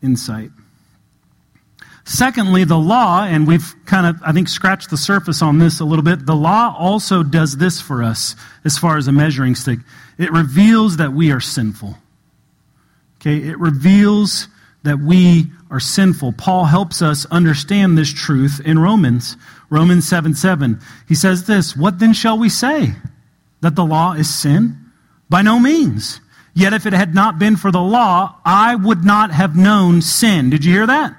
insight? 0.00 0.52
Secondly, 2.04 2.62
the 2.62 2.78
law, 2.78 3.24
and 3.24 3.48
we've 3.48 3.74
kind 3.84 4.06
of, 4.06 4.22
I 4.24 4.30
think, 4.30 4.48
scratched 4.48 4.90
the 4.90 4.96
surface 4.96 5.42
on 5.42 5.58
this 5.58 5.80
a 5.80 5.84
little 5.84 6.04
bit. 6.04 6.24
The 6.24 6.36
law 6.36 6.72
also 6.78 7.24
does 7.24 7.56
this 7.56 7.80
for 7.80 8.04
us 8.04 8.36
as 8.64 8.78
far 8.78 8.96
as 8.96 9.08
a 9.08 9.12
measuring 9.12 9.56
stick 9.56 9.80
it 10.18 10.30
reveals 10.30 10.98
that 10.98 11.12
we 11.12 11.32
are 11.32 11.40
sinful. 11.40 11.96
Okay, 13.16 13.38
it 13.38 13.58
reveals 13.58 14.46
that 14.84 15.00
we 15.00 15.50
are 15.70 15.80
sinful. 15.80 16.32
Paul 16.32 16.66
helps 16.66 17.02
us 17.02 17.26
understand 17.26 17.96
this 17.96 18.12
truth 18.12 18.60
in 18.64 18.78
Romans. 18.78 19.36
Romans 19.72 20.06
7 20.06 20.34
7. 20.34 20.78
He 21.08 21.14
says 21.14 21.46
this 21.46 21.74
What 21.74 21.98
then 21.98 22.12
shall 22.12 22.38
we 22.38 22.50
say? 22.50 22.94
That 23.62 23.74
the 23.74 23.84
law 23.84 24.12
is 24.12 24.32
sin? 24.32 24.76
By 25.30 25.40
no 25.40 25.58
means. 25.58 26.20
Yet 26.54 26.74
if 26.74 26.84
it 26.84 26.92
had 26.92 27.14
not 27.14 27.38
been 27.38 27.56
for 27.56 27.72
the 27.72 27.80
law, 27.80 28.36
I 28.44 28.74
would 28.74 29.02
not 29.02 29.30
have 29.30 29.56
known 29.56 30.02
sin. 30.02 30.50
Did 30.50 30.66
you 30.66 30.74
hear 30.74 30.86
that? 30.86 31.16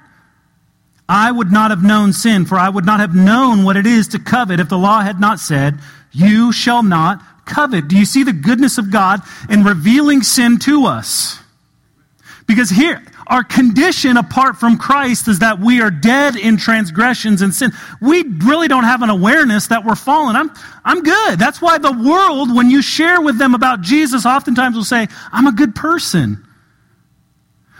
I 1.08 1.32
would 1.32 1.50
not 1.50 1.70
have 1.70 1.82
known 1.82 2.12
sin, 2.12 2.44
for 2.44 2.56
I 2.56 2.68
would 2.68 2.86
not 2.86 3.00
have 3.00 3.14
known 3.14 3.64
what 3.64 3.76
it 3.76 3.86
is 3.86 4.06
to 4.08 4.20
covet 4.20 4.60
if 4.60 4.68
the 4.68 4.78
law 4.78 5.00
had 5.00 5.20
not 5.20 5.40
said, 5.40 5.80
You 6.12 6.52
shall 6.52 6.84
not 6.84 7.20
covet. 7.44 7.88
Do 7.88 7.98
you 7.98 8.04
see 8.04 8.22
the 8.22 8.32
goodness 8.32 8.78
of 8.78 8.92
God 8.92 9.20
in 9.50 9.64
revealing 9.64 10.22
sin 10.22 10.60
to 10.60 10.86
us? 10.86 11.40
Because 12.46 12.70
here, 12.70 13.02
our 13.26 13.42
condition 13.42 14.16
apart 14.16 14.56
from 14.56 14.76
Christ 14.76 15.28
is 15.28 15.38
that 15.38 15.58
we 15.58 15.80
are 15.80 15.90
dead 15.90 16.36
in 16.36 16.56
transgressions 16.56 17.40
and 17.40 17.54
sin. 17.54 17.72
We 18.00 18.22
really 18.22 18.68
don't 18.68 18.84
have 18.84 19.02
an 19.02 19.10
awareness 19.10 19.68
that 19.68 19.84
we're 19.84 19.94
fallen. 19.94 20.36
I'm, 20.36 20.50
I'm 20.84 21.02
good. 21.02 21.38
That's 21.38 21.62
why 21.62 21.78
the 21.78 21.92
world, 21.92 22.54
when 22.54 22.70
you 22.70 22.82
share 22.82 23.20
with 23.20 23.38
them 23.38 23.54
about 23.54 23.80
Jesus, 23.80 24.26
oftentimes 24.26 24.76
will 24.76 24.84
say, 24.84 25.08
I'm 25.32 25.46
a 25.46 25.52
good 25.52 25.74
person. 25.74 26.46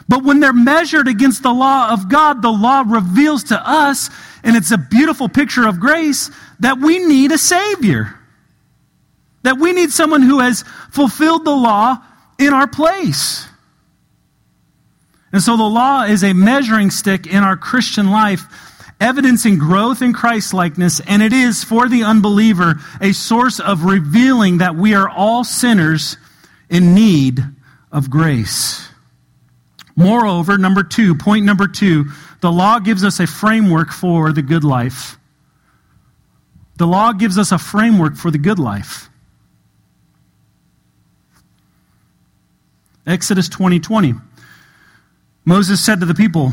But 0.09 0.24
when 0.24 0.40
they're 0.40 0.52
measured 0.52 1.09
against 1.09 1.42
the 1.42 1.52
law 1.52 1.92
of 1.92 2.09
God, 2.09 2.42
the 2.42 2.50
law 2.50 2.85
reveals 2.87 3.44
to 3.44 3.68
us, 3.68 4.11
and 4.42 4.57
it's 4.57 4.70
a 4.70 4.78
beautiful 4.78 5.28
picture 5.28 5.66
of 5.66 5.80
grace, 5.80 6.30
that 6.61 6.78
we 6.78 6.98
need 6.98 7.33
a 7.33 7.38
Savior. 7.38 8.18
That 9.42 9.59
we 9.59 9.72
need 9.72 9.90
someone 9.90 10.22
who 10.22 10.40
has 10.40 10.64
fulfilled 10.90 11.44
the 11.44 11.54
law 11.54 11.98
in 12.38 12.52
our 12.52 12.66
place. 12.66 13.46
And 15.35 15.42
so 15.42 15.57
the 15.57 15.64
law 15.64 16.05
is 16.05 16.23
a 16.23 16.33
measuring 16.33 16.92
stick 16.92 17.27
in 17.27 17.42
our 17.42 17.57
Christian 17.57 18.12
life, 18.12 18.44
evidencing 19.01 19.59
growth 19.59 20.01
in 20.01 20.12
Christ 20.12 20.55
likeness, 20.55 21.01
and 21.09 21.25
it 21.25 21.33
is 21.33 21.64
for 21.64 21.88
the 21.88 22.05
unbeliever 22.05 22.77
a 23.01 23.11
source 23.11 23.59
of 23.59 23.83
revealing 23.83 24.59
that 24.59 24.77
we 24.77 24.94
are 24.94 25.09
all 25.09 25.42
sinners 25.42 26.18
in 26.70 26.94
need 26.94 27.40
of 27.90 28.11
grace. 28.11 28.88
Moreover, 29.97 30.57
number 30.57 30.85
two, 30.85 31.16
point 31.16 31.44
number 31.44 31.66
two, 31.66 32.05
the 32.40 32.53
law 32.53 32.79
gives 32.79 33.03
us 33.03 33.18
a 33.18 33.27
framework 33.27 33.90
for 33.90 34.33
the 34.33 34.42
good 34.42 34.62
life. 34.62 35.18
The 36.77 36.87
law 36.87 37.12
gives 37.12 37.38
us 37.38 37.51
a 37.51 37.59
framework 37.59 38.14
for 38.14 38.31
the 38.31 38.38
good 38.38 38.61
life. 38.61 39.11
Exodus 43.05 43.49
20 43.49 43.81
20. 43.81 44.14
Moses 45.44 45.85
said 45.85 46.00
to 46.00 46.07
the 46.07 46.14
people, 46.14 46.52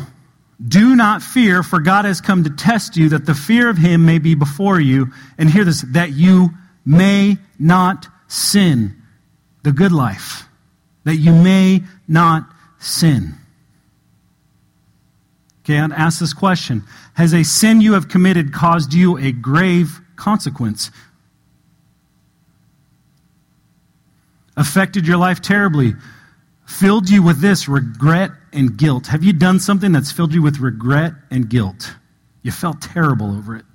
Do 0.66 0.96
not 0.96 1.22
fear, 1.22 1.64
for 1.64 1.80
God 1.80 2.06
has 2.06 2.22
come 2.22 2.44
to 2.44 2.50
test 2.50 2.98
you, 2.98 3.10
that 3.10 3.26
the 3.26 3.34
fear 3.34 3.70
of 3.70 3.78
him 3.78 4.06
may 4.06 4.20
be 4.20 4.36
before 4.36 4.80
you. 4.80 5.12
And 5.38 5.50
hear 5.50 5.64
this, 5.64 5.82
that 5.82 6.12
you 6.12 6.50
may 6.86 7.38
not 7.58 8.08
sin. 8.28 8.96
the 9.64 9.72
good 9.72 9.92
life, 9.92 10.48
that 11.04 11.18
you 11.18 11.32
may 11.32 11.84
not 12.08 12.50
sin. 12.80 13.36
Okay, 15.64 15.78
I'd 15.78 15.92
ask 15.92 16.20
this 16.20 16.34
question 16.34 16.84
Has 17.14 17.34
a 17.34 17.44
sin 17.44 17.82
you 17.82 17.94
have 17.94 18.08
committed 18.08 18.52
caused 18.52 18.94
you 18.94 19.18
a 19.18 19.32
grave 19.32 20.02
consequence? 20.16 20.90
Affected 24.58 25.08
your 25.08 25.18
life 25.18 25.42
terribly? 25.42 25.94
Filled 26.80 27.10
you 27.10 27.22
with 27.22 27.42
this 27.42 27.68
regret 27.68 28.32
and 28.54 28.78
guilt? 28.78 29.08
Have 29.08 29.24
you 29.24 29.34
done 29.34 29.60
something 29.60 29.92
that's 29.92 30.12
filled 30.12 30.34
you 30.34 30.42
with 30.42 30.60
regret 30.60 31.14
and 31.30 31.48
guilt? 31.48 31.94
You 32.42 32.52
felt 32.52 32.82
terrible 32.82 33.36
over 33.36 33.56
it. 33.56 33.66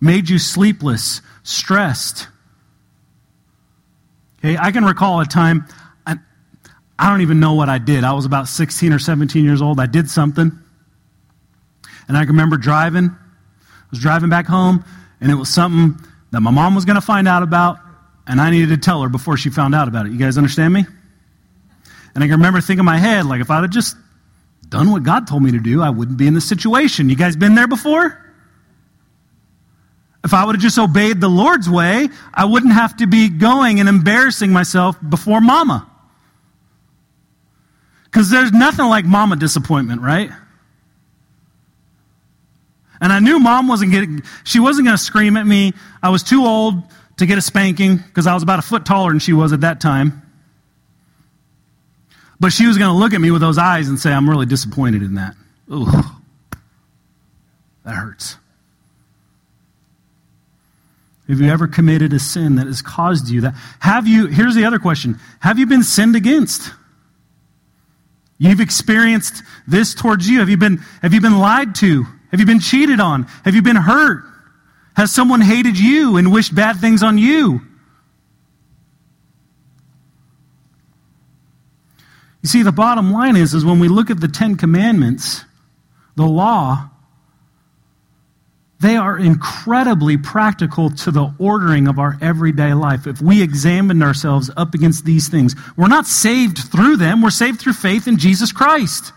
Made 0.00 0.28
you 0.28 0.38
sleepless, 0.38 1.22
stressed. 1.42 2.28
Okay, 4.38 4.56
I 4.58 4.70
can 4.70 4.84
recall 4.84 5.20
a 5.20 5.24
time 5.24 5.66
I 6.98 7.10
don't 7.10 7.20
even 7.20 7.40
know 7.40 7.54
what 7.54 7.68
I 7.68 7.78
did. 7.78 8.04
I 8.04 8.12
was 8.12 8.24
about 8.24 8.48
16 8.48 8.92
or 8.92 8.98
17 8.98 9.44
years 9.44 9.60
old. 9.60 9.80
I 9.80 9.86
did 9.86 10.08
something. 10.08 10.50
And 12.08 12.16
I 12.16 12.20
can 12.20 12.30
remember 12.30 12.56
driving. 12.56 13.10
I 13.10 13.88
was 13.90 14.00
driving 14.00 14.30
back 14.30 14.46
home, 14.46 14.84
and 15.20 15.30
it 15.30 15.34
was 15.34 15.48
something 15.48 16.00
that 16.30 16.40
my 16.40 16.50
mom 16.50 16.74
was 16.74 16.84
going 16.84 16.96
to 16.96 17.02
find 17.02 17.28
out 17.28 17.42
about, 17.42 17.78
and 18.26 18.40
I 18.40 18.50
needed 18.50 18.70
to 18.70 18.78
tell 18.78 19.02
her 19.02 19.08
before 19.08 19.36
she 19.36 19.50
found 19.50 19.74
out 19.74 19.88
about 19.88 20.06
it. 20.06 20.12
You 20.12 20.18
guys 20.18 20.38
understand 20.38 20.72
me? 20.72 20.86
And 22.16 22.24
I 22.24 22.28
can 22.28 22.36
remember 22.38 22.62
thinking 22.62 22.78
in 22.78 22.86
my 22.86 22.96
head, 22.96 23.26
like, 23.26 23.42
if 23.42 23.50
I'd 23.50 23.60
have 23.60 23.70
just 23.70 23.94
done 24.70 24.90
what 24.90 25.02
God 25.02 25.26
told 25.26 25.42
me 25.42 25.52
to 25.52 25.60
do, 25.60 25.82
I 25.82 25.90
wouldn't 25.90 26.16
be 26.16 26.26
in 26.26 26.32
this 26.32 26.48
situation. 26.48 27.10
You 27.10 27.14
guys 27.14 27.36
been 27.36 27.54
there 27.54 27.68
before? 27.68 28.24
If 30.24 30.32
I 30.32 30.46
would 30.46 30.54
have 30.54 30.62
just 30.62 30.78
obeyed 30.78 31.20
the 31.20 31.28
Lord's 31.28 31.68
way, 31.68 32.08
I 32.32 32.46
wouldn't 32.46 32.72
have 32.72 32.96
to 32.96 33.06
be 33.06 33.28
going 33.28 33.80
and 33.80 33.88
embarrassing 33.88 34.50
myself 34.50 34.96
before 35.06 35.42
mama. 35.42 35.86
Because 38.04 38.30
there's 38.30 38.50
nothing 38.50 38.86
like 38.86 39.04
mama 39.04 39.36
disappointment, 39.36 40.00
right? 40.00 40.30
And 42.98 43.12
I 43.12 43.18
knew 43.18 43.38
mom 43.38 43.68
wasn't 43.68 43.92
getting, 43.92 44.22
she 44.42 44.58
wasn't 44.58 44.86
going 44.86 44.96
to 44.96 45.04
scream 45.04 45.36
at 45.36 45.46
me. 45.46 45.74
I 46.02 46.08
was 46.08 46.22
too 46.22 46.46
old 46.46 46.82
to 47.18 47.26
get 47.26 47.36
a 47.36 47.42
spanking 47.42 47.98
because 47.98 48.26
I 48.26 48.32
was 48.32 48.42
about 48.42 48.58
a 48.58 48.62
foot 48.62 48.86
taller 48.86 49.10
than 49.10 49.18
she 49.18 49.34
was 49.34 49.52
at 49.52 49.60
that 49.60 49.82
time. 49.82 50.22
But 52.38 52.52
she 52.52 52.66
was 52.66 52.78
going 52.78 52.90
to 52.90 52.98
look 52.98 53.14
at 53.14 53.20
me 53.20 53.30
with 53.30 53.40
those 53.40 53.58
eyes 53.58 53.88
and 53.88 53.98
say, 53.98 54.12
I'm 54.12 54.28
really 54.28 54.46
disappointed 54.46 55.02
in 55.02 55.14
that. 55.14 55.34
Ooh, 55.72 55.86
that 57.84 57.94
hurts. 57.94 58.36
Have 61.28 61.40
you 61.40 61.50
ever 61.50 61.66
committed 61.66 62.12
a 62.12 62.20
sin 62.20 62.56
that 62.56 62.66
has 62.66 62.82
caused 62.82 63.28
you 63.28 63.40
that? 63.42 63.54
Have 63.80 64.06
you, 64.06 64.26
here's 64.26 64.54
the 64.54 64.64
other 64.64 64.78
question 64.78 65.18
Have 65.40 65.58
you 65.58 65.66
been 65.66 65.82
sinned 65.82 66.14
against? 66.14 66.72
You've 68.38 68.60
experienced 68.60 69.42
this 69.66 69.94
towards 69.94 70.28
you. 70.28 70.40
Have 70.40 70.50
you 70.50 70.58
been, 70.58 70.78
have 71.00 71.14
you 71.14 71.22
been 71.22 71.38
lied 71.38 71.74
to? 71.76 72.04
Have 72.30 72.40
you 72.40 72.46
been 72.46 72.60
cheated 72.60 73.00
on? 73.00 73.22
Have 73.44 73.54
you 73.54 73.62
been 73.62 73.76
hurt? 73.76 74.24
Has 74.94 75.10
someone 75.10 75.40
hated 75.40 75.78
you 75.78 76.16
and 76.16 76.32
wished 76.32 76.54
bad 76.54 76.76
things 76.76 77.02
on 77.02 77.16
you? 77.16 77.62
You 82.46 82.48
see, 82.48 82.62
the 82.62 82.70
bottom 82.70 83.10
line 83.10 83.34
is, 83.34 83.54
is 83.54 83.64
when 83.64 83.80
we 83.80 83.88
look 83.88 84.08
at 84.08 84.20
the 84.20 84.28
Ten 84.28 84.54
Commandments, 84.54 85.44
the 86.14 86.26
law, 86.26 86.90
they 88.78 88.94
are 88.94 89.18
incredibly 89.18 90.16
practical 90.16 90.90
to 90.90 91.10
the 91.10 91.34
ordering 91.40 91.88
of 91.88 91.98
our 91.98 92.16
everyday 92.20 92.72
life. 92.72 93.08
If 93.08 93.20
we 93.20 93.42
examined 93.42 94.00
ourselves 94.00 94.48
up 94.56 94.74
against 94.74 95.04
these 95.04 95.28
things, 95.28 95.56
we're 95.76 95.88
not 95.88 96.06
saved 96.06 96.58
through 96.58 96.98
them, 96.98 97.20
we're 97.20 97.30
saved 97.30 97.60
through 97.60 97.72
faith 97.72 98.06
in 98.06 98.16
Jesus 98.16 98.52
Christ. 98.52 99.12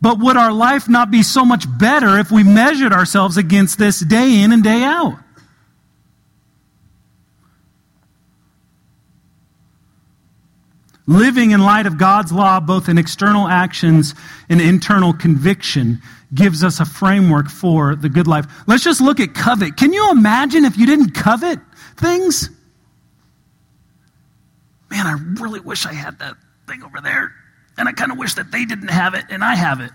But 0.00 0.20
would 0.20 0.36
our 0.36 0.52
life 0.52 0.88
not 0.88 1.10
be 1.10 1.24
so 1.24 1.44
much 1.44 1.64
better 1.80 2.16
if 2.16 2.30
we 2.30 2.44
measured 2.44 2.92
ourselves 2.92 3.36
against 3.36 3.76
this 3.76 3.98
day 3.98 4.40
in 4.40 4.52
and 4.52 4.62
day 4.62 4.84
out? 4.84 5.18
Living 11.06 11.52
in 11.52 11.60
light 11.60 11.86
of 11.86 11.98
God's 11.98 12.32
law, 12.32 12.58
both 12.58 12.88
in 12.88 12.98
external 12.98 13.46
actions 13.46 14.14
and 14.48 14.60
internal 14.60 15.12
conviction, 15.12 16.02
gives 16.34 16.64
us 16.64 16.80
a 16.80 16.84
framework 16.84 17.48
for 17.48 17.94
the 17.94 18.08
good 18.08 18.26
life. 18.26 18.46
Let's 18.66 18.82
just 18.82 19.00
look 19.00 19.20
at 19.20 19.32
covet. 19.32 19.76
Can 19.76 19.92
you 19.92 20.10
imagine 20.10 20.64
if 20.64 20.76
you 20.76 20.86
didn't 20.86 21.10
covet 21.10 21.60
things? 21.96 22.50
Man, 24.90 25.06
I 25.06 25.16
really 25.40 25.60
wish 25.60 25.86
I 25.86 25.92
had 25.92 26.18
that 26.18 26.34
thing 26.66 26.82
over 26.82 27.00
there. 27.00 27.32
And 27.78 27.88
I 27.88 27.92
kind 27.92 28.10
of 28.10 28.18
wish 28.18 28.34
that 28.34 28.50
they 28.50 28.64
didn't 28.64 28.88
have 28.88 29.14
it 29.14 29.26
and 29.28 29.44
I 29.44 29.54
have 29.54 29.80
it. 29.80 29.90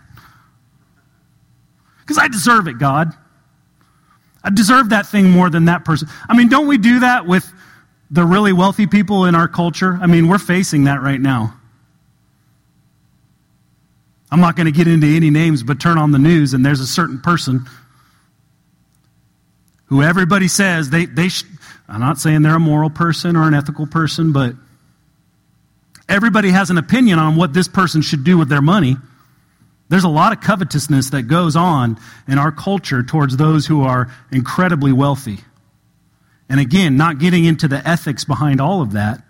Because 2.02 2.18
I 2.18 2.28
deserve 2.28 2.68
it, 2.68 2.78
God. 2.78 3.14
I 4.44 4.50
deserve 4.50 4.90
that 4.90 5.08
thing 5.08 5.30
more 5.30 5.50
than 5.50 5.66
that 5.66 5.86
person. 5.86 6.08
I 6.28 6.36
mean, 6.36 6.50
don't 6.50 6.68
we 6.68 6.78
do 6.78 7.02
that 7.02 7.26
with 7.26 7.52
the 8.12 8.26
really 8.26 8.54
wealthy 8.54 8.86
people 8.86 9.26
in 9.26 9.34
our 9.34 9.48
culture? 9.48 9.98
I 10.02 10.06
mean, 10.06 10.28
we're 10.28 10.38
facing 10.38 10.84
that 10.84 11.02
right 11.02 11.20
now. 11.20 11.56
I'm 14.30 14.40
not 14.40 14.56
going 14.56 14.66
to 14.66 14.72
get 14.72 14.88
into 14.88 15.08
any 15.08 15.30
names, 15.30 15.64
but 15.64 15.80
turn 15.80 15.98
on 15.98 16.12
the 16.12 16.20
news 16.20 16.54
and 16.54 16.66
there's 16.66 16.80
a 16.80 16.88
certain 16.88 17.20
person 17.20 17.66
who 19.86 20.02
everybody 20.02 20.48
says 20.48 20.90
they, 20.90 21.06
they 21.06 21.28
sh- 21.28 21.44
I'm 21.90 22.00
not 22.00 22.18
saying 22.18 22.42
they're 22.44 22.56
a 22.56 22.60
moral 22.60 22.90
person 22.90 23.36
or 23.36 23.48
an 23.48 23.54
ethical 23.54 23.86
person, 23.86 24.32
but 24.32 24.56
everybody 26.08 26.50
has 26.52 26.70
an 26.70 26.78
opinion 26.78 27.20
on 27.20 27.36
what 27.36 27.52
this 27.52 27.68
person 27.68 28.02
should 28.02 28.24
do 28.24 28.38
with 28.38 28.48
their 28.48 28.62
money. 28.62 28.96
There's 29.90 30.06
a 30.06 30.10
lot 30.10 30.32
of 30.32 30.40
covetousness 30.40 31.10
that 31.10 31.24
goes 31.24 31.58
on 31.58 32.00
in 32.26 32.38
our 32.38 32.54
culture 32.54 33.04
towards 33.04 33.36
those 33.36 33.68
who 33.68 33.84
are 33.84 34.10
incredibly 34.32 34.94
wealthy. 34.94 35.40
And 36.52 36.60
again, 36.60 36.98
not 36.98 37.18
getting 37.18 37.46
into 37.46 37.70
the 37.70 37.88
ethics 37.88 38.26
behind 38.26 38.60
all 38.60 38.82
of 38.82 38.92
that, 38.92 39.24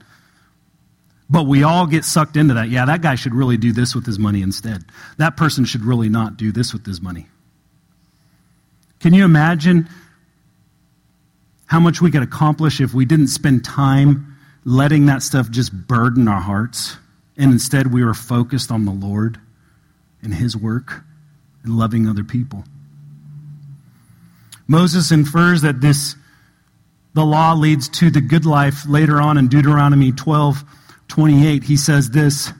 but 1.29 1.43
we 1.43 1.61
all 1.61 1.85
get 1.85 2.03
sucked 2.03 2.35
into 2.35 2.55
that. 2.55 2.69
Yeah, 2.69 2.85
that 2.85 3.03
guy 3.03 3.13
should 3.13 3.35
really 3.35 3.57
do 3.57 3.71
this 3.71 3.93
with 3.93 4.07
his 4.07 4.17
money 4.17 4.41
instead. 4.41 4.85
That 5.17 5.37
person 5.37 5.65
should 5.65 5.85
really 5.85 6.09
not 6.09 6.35
do 6.35 6.51
this 6.51 6.73
with 6.73 6.83
his 6.83 6.99
money. 6.99 7.27
Can 8.99 9.13
you 9.13 9.23
imagine 9.23 9.87
how 11.67 11.79
much 11.79 12.01
we 12.01 12.09
could 12.09 12.23
accomplish 12.23 12.81
if 12.81 12.91
we 12.91 13.05
didn't 13.05 13.27
spend 13.27 13.63
time 13.63 14.35
letting 14.65 15.05
that 15.05 15.21
stuff 15.21 15.51
just 15.51 15.71
burden 15.71 16.27
our 16.27 16.41
hearts 16.41 16.97
and 17.37 17.51
instead 17.51 17.93
we 17.93 18.03
were 18.03 18.15
focused 18.15 18.71
on 18.71 18.85
the 18.85 18.91
Lord 18.91 19.39
and 20.23 20.33
his 20.33 20.57
work 20.57 21.03
and 21.63 21.77
loving 21.77 22.07
other 22.07 22.23
people? 22.23 22.63
Moses 24.67 25.11
infers 25.11 25.61
that 25.61 25.81
this 25.81 26.15
the 27.13 27.25
law 27.25 27.53
leads 27.53 27.89
to 27.89 28.09
the 28.09 28.21
good 28.21 28.45
life 28.45 28.87
later 28.87 29.21
on 29.21 29.37
in 29.37 29.47
Deuteronomy 29.47 30.11
12 30.11 30.63
28, 31.11 31.63
he 31.63 31.75
says 31.75 32.09
this 32.09 32.53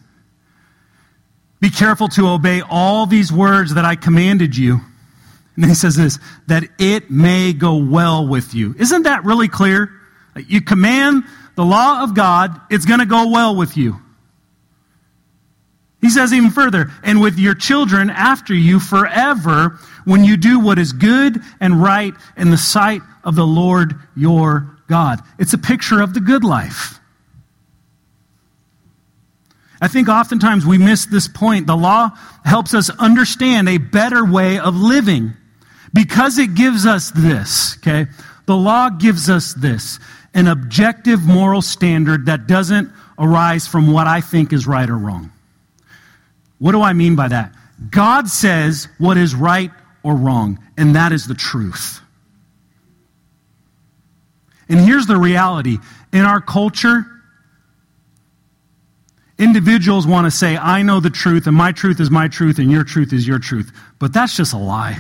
Be 1.62 1.70
careful 1.70 2.10
to 2.10 2.28
obey 2.28 2.62
all 2.62 3.06
these 3.06 3.32
words 3.32 3.76
that 3.76 3.86
I 3.86 3.96
commanded 3.96 4.58
you. 4.58 4.82
And 5.56 5.64
then 5.64 5.70
he 5.70 5.76
says 5.76 5.96
this, 5.96 6.20
that 6.48 6.64
it 6.78 7.10
may 7.10 7.54
go 7.54 7.78
well 7.78 8.28
with 8.28 8.54
you. 8.54 8.76
Isn't 8.78 9.04
that 9.04 9.24
really 9.24 9.48
clear? 9.48 9.90
You 10.36 10.62
command 10.62 11.24
the 11.56 11.64
law 11.64 12.04
of 12.04 12.14
God, 12.14 12.60
it's 12.70 12.86
going 12.86 13.00
to 13.00 13.06
go 13.06 13.30
well 13.30 13.56
with 13.56 13.78
you. 13.78 14.02
He 16.02 16.10
says 16.10 16.34
even 16.34 16.50
further, 16.50 16.90
and 17.04 17.22
with 17.22 17.38
your 17.38 17.54
children 17.54 18.10
after 18.10 18.54
you 18.54 18.80
forever, 18.80 19.80
when 20.04 20.24
you 20.24 20.36
do 20.36 20.60
what 20.60 20.80
is 20.80 20.94
good 20.94 21.42
and 21.60 21.82
right 21.82 22.14
in 22.36 22.50
the 22.50 22.58
sight 22.58 23.02
of 23.23 23.36
the 23.36 23.45
Lord 23.45 23.95
your 24.15 24.77
God. 24.88 25.21
It's 25.39 25.53
a 25.53 25.57
picture 25.57 26.01
of 26.01 26.13
the 26.13 26.19
good 26.19 26.43
life. 26.43 26.99
I 29.81 29.88
think 29.88 30.10
oftentimes 30.10 30.65
we 30.65 30.77
miss 30.77 31.07
this 31.07 31.27
point. 31.27 31.65
The 31.65 31.75
law 31.75 32.12
helps 32.45 32.73
us 32.73 32.89
understand 32.91 33.67
a 33.67 33.77
better 33.77 34.23
way 34.23 34.60
of 34.60 34.75
living 34.75 35.34
because 35.93 36.38
it 36.38 36.53
gives 36.53 36.86
us 36.86 37.10
this, 37.12 37.77
okay? 37.77 38.07
The 38.45 38.55
law 38.55 38.89
gives 38.89 39.29
us 39.29 39.53
this 39.53 39.99
an 40.34 40.47
objective 40.47 41.23
moral 41.23 41.62
standard 41.62 42.27
that 42.27 42.47
doesn't 42.47 42.89
arise 43.19 43.67
from 43.67 43.91
what 43.91 44.07
I 44.07 44.21
think 44.21 44.53
is 44.53 44.65
right 44.65 44.89
or 44.89 44.97
wrong. 44.97 45.31
What 46.60 46.71
do 46.71 46.81
I 46.81 46.93
mean 46.93 47.15
by 47.15 47.27
that? 47.27 47.53
God 47.89 48.29
says 48.29 48.88
what 48.97 49.17
is 49.17 49.36
right 49.36 49.71
or 50.03 50.15
wrong, 50.15 50.60
and 50.77 50.95
that 50.95 51.12
is 51.12 51.27
the 51.27 51.34
truth. 51.34 51.99
And 54.71 54.79
here's 54.79 55.05
the 55.05 55.17
reality 55.17 55.77
in 56.12 56.21
our 56.21 56.41
culture, 56.41 57.05
Individuals 59.41 60.05
want 60.05 60.25
to 60.25 60.31
say, 60.31 60.55
I 60.55 60.84
know 60.84 60.99
the 60.99 61.10
truth, 61.10 61.47
and 61.47 61.57
my 61.57 61.71
truth 61.71 61.99
is 61.99 62.12
my 62.12 62.27
truth, 62.27 62.60
and 62.60 62.71
your 62.71 62.84
truth 62.84 63.12
is 63.12 63.27
your 63.27 63.39
truth. 63.39 63.71
But 63.97 64.13
that's 64.13 64.38
just 64.38 64.53
a 64.53 64.57
lie. 64.57 64.99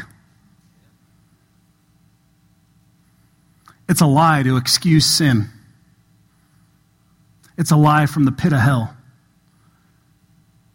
It's 3.87 4.01
a 4.01 4.07
lie 4.07 4.41
to 4.41 4.57
excuse 4.57 5.05
sin. 5.05 5.47
It's 7.55 7.69
a 7.69 7.75
lie 7.75 8.07
from 8.07 8.25
the 8.25 8.31
pit 8.31 8.51
of 8.51 8.59
hell. 8.59 8.95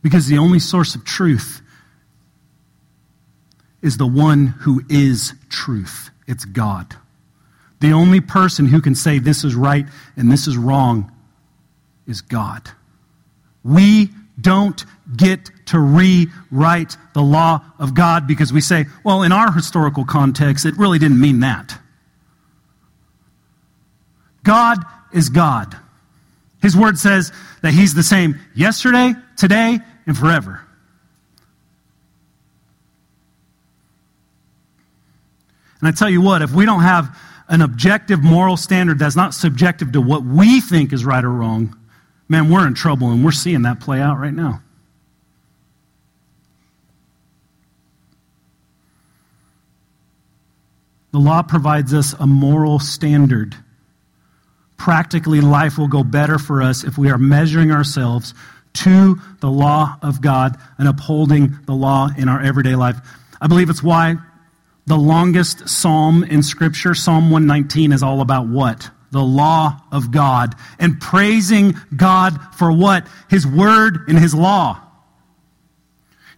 Because 0.00 0.28
the 0.28 0.38
only 0.38 0.60
source 0.60 0.94
of 0.94 1.04
truth 1.04 1.60
is 3.82 3.96
the 3.96 4.06
one 4.06 4.46
who 4.46 4.80
is 4.88 5.34
truth. 5.48 6.10
It's 6.28 6.44
God. 6.44 6.94
The 7.80 7.92
only 7.92 8.20
person 8.20 8.66
who 8.66 8.80
can 8.80 8.94
say 8.94 9.18
this 9.18 9.44
is 9.44 9.54
right 9.54 9.86
and 10.16 10.30
this 10.30 10.46
is 10.46 10.56
wrong 10.56 11.12
is 12.06 12.20
God. 12.20 12.70
We 13.62 14.10
don't 14.40 14.84
get 15.16 15.50
to 15.66 15.78
rewrite 15.78 16.96
the 17.14 17.22
law 17.22 17.62
of 17.78 17.94
God 17.94 18.26
because 18.26 18.52
we 18.52 18.60
say, 18.60 18.86
well, 19.04 19.22
in 19.22 19.32
our 19.32 19.52
historical 19.52 20.04
context, 20.04 20.64
it 20.64 20.76
really 20.76 20.98
didn't 20.98 21.20
mean 21.20 21.40
that. 21.40 21.78
God 24.42 24.78
is 25.12 25.28
God. 25.28 25.76
His 26.62 26.76
word 26.76 26.98
says 26.98 27.32
that 27.62 27.72
He's 27.72 27.94
the 27.94 28.02
same 28.02 28.38
yesterday, 28.54 29.14
today, 29.36 29.78
and 30.06 30.16
forever. 30.16 30.60
And 35.80 35.88
I 35.88 35.90
tell 35.90 36.08
you 36.08 36.20
what, 36.20 36.42
if 36.42 36.52
we 36.52 36.64
don't 36.64 36.82
have 36.82 37.16
an 37.48 37.62
objective 37.62 38.22
moral 38.22 38.56
standard 38.56 38.98
that's 38.98 39.16
not 39.16 39.34
subjective 39.34 39.92
to 39.92 40.00
what 40.00 40.24
we 40.24 40.60
think 40.60 40.92
is 40.92 41.04
right 41.04 41.24
or 41.24 41.30
wrong, 41.30 41.76
man, 42.28 42.50
we're 42.50 42.66
in 42.66 42.74
trouble, 42.74 43.10
and 43.10 43.24
we're 43.24 43.32
seeing 43.32 43.62
that 43.62 43.80
play 43.80 44.00
out 44.00 44.18
right 44.18 44.34
now. 44.34 44.60
The 51.12 51.18
law 51.18 51.42
provides 51.42 51.94
us 51.94 52.14
a 52.18 52.26
moral 52.26 52.78
standard. 52.78 53.56
Practically, 54.76 55.40
life 55.40 55.78
will 55.78 55.88
go 55.88 56.04
better 56.04 56.38
for 56.38 56.62
us 56.62 56.84
if 56.84 56.98
we 56.98 57.10
are 57.10 57.16
measuring 57.16 57.70
ourselves 57.70 58.34
to 58.74 59.18
the 59.40 59.50
law 59.50 59.96
of 60.02 60.20
God 60.20 60.58
and 60.76 60.86
upholding 60.86 61.56
the 61.64 61.72
law 61.72 62.10
in 62.18 62.28
our 62.28 62.42
everyday 62.42 62.74
life. 62.74 62.98
I 63.40 63.46
believe 63.46 63.70
it's 63.70 63.82
why 63.82 64.16
the 64.86 64.96
longest 64.96 65.68
psalm 65.68 66.22
in 66.24 66.42
Scripture, 66.42 66.94
Psalm 66.94 67.30
119, 67.30 67.92
is 67.92 68.02
all 68.02 68.20
about 68.20 68.46
what? 68.46 68.90
The 69.10 69.22
law 69.22 69.80
of 69.90 70.10
God 70.10 70.54
and 70.78 71.00
praising 71.00 71.74
God 71.94 72.38
for 72.54 72.70
what? 72.70 73.06
His 73.28 73.46
word 73.46 74.08
and 74.08 74.18
his 74.18 74.34
law. 74.34 74.85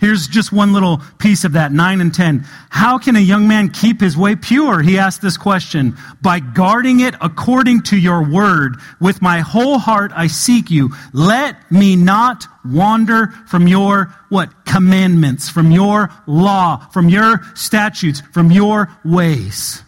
Here's 0.01 0.29
just 0.29 0.53
one 0.53 0.73
little 0.73 1.03
piece 1.19 1.45
of 1.45 1.53
that, 1.53 1.73
9 1.73 2.01
and 2.01 2.15
10. 2.15 2.47
How 2.71 2.99
can 2.99 3.17
a 3.17 3.21
young 3.21 3.49
man 3.49 3.69
keep 3.69 4.01
his 4.01 4.17
way 4.17 4.37
pure? 4.37 4.81
He 4.81 4.97
asked 4.97 5.21
this 5.23 5.37
question. 5.37 5.97
By 6.23 6.39
guarding 6.39 7.01
it 7.01 7.17
according 7.21 7.83
to 7.85 7.99
your 7.99 8.23
word. 8.23 8.77
With 9.01 9.21
my 9.21 9.41
whole 9.41 9.79
heart 9.79 10.13
I 10.15 10.29
seek 10.29 10.71
you. 10.71 10.91
Let 11.13 11.71
me 11.73 11.97
not 11.97 12.47
wander 12.65 13.33
from 13.49 13.67
your, 13.67 14.15
what? 14.29 14.65
Commandments, 14.65 15.49
from 15.49 15.73
your 15.73 16.11
law, 16.27 16.77
from 16.93 17.09
your 17.09 17.41
statutes, 17.55 18.23
from 18.33 18.53
your 18.53 18.89
ways. 19.05 19.83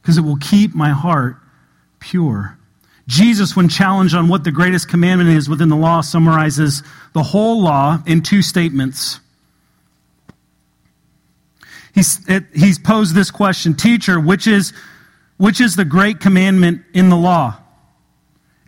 Because 0.00 0.18
it 0.18 0.22
will 0.22 0.36
keep 0.36 0.72
my 0.72 0.90
heart 0.90 1.36
pure. 1.98 2.56
Jesus, 3.06 3.54
when 3.54 3.68
challenged 3.68 4.14
on 4.14 4.28
what 4.28 4.42
the 4.42 4.50
greatest 4.50 4.88
commandment 4.88 5.30
is 5.30 5.48
within 5.48 5.68
the 5.68 5.76
law, 5.76 6.00
summarizes 6.00 6.82
the 7.12 7.22
whole 7.22 7.62
law 7.62 8.02
in 8.06 8.22
two 8.22 8.42
statements. 8.42 9.20
He's, 11.94 12.28
it, 12.28 12.44
he's 12.52 12.78
posed 12.78 13.14
this 13.14 13.30
question 13.30 13.74
Teacher, 13.74 14.18
which 14.18 14.46
is, 14.46 14.72
which 15.36 15.60
is 15.60 15.76
the 15.76 15.84
great 15.84 16.20
commandment 16.20 16.82
in 16.92 17.08
the 17.08 17.16
law? 17.16 17.56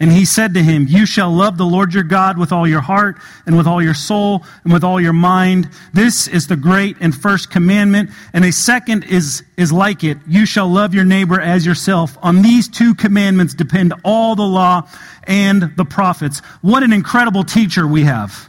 And 0.01 0.13
he 0.13 0.25
said 0.25 0.55
to 0.55 0.63
him, 0.63 0.87
You 0.89 1.07
shall 1.07 1.31
love 1.31 1.59
the 1.59 1.65
Lord 1.65 1.93
your 1.93 2.05
God 2.05 2.39
with 2.39 2.53
all 2.53 2.69
your 2.69 2.81
heart 2.81 3.17
and 3.47 3.57
with 3.57 3.67
all 3.67 3.83
your 3.83 3.95
soul 3.95 4.45
and 4.63 4.73
with 4.73 4.85
all 4.85 5.01
your 5.01 5.13
mind. 5.13 5.69
This 5.93 6.29
is 6.29 6.47
the 6.47 6.57
great 6.57 6.97
and 7.01 7.15
first 7.15 7.51
commandment. 7.51 8.11
And 8.33 8.45
a 8.45 8.53
second 8.53 9.05
is, 9.05 9.43
is 9.57 9.73
like 9.73 10.05
it. 10.05 10.19
You 10.27 10.47
shall 10.47 10.69
love 10.69 10.95
your 10.95 11.05
neighbor 11.05 11.41
as 11.41 11.67
yourself. 11.67 12.17
On 12.23 12.43
these 12.43 12.69
two 12.69 12.95
commandments 12.95 13.55
depend 13.55 13.93
all 14.05 14.37
the 14.37 14.47
law 14.47 14.89
and 15.25 15.73
the 15.77 15.85
prophets. 15.85 16.41
What 16.63 16.85
an 16.85 16.93
incredible 16.93 17.43
teacher 17.43 17.85
we 17.85 18.05
have. 18.05 18.49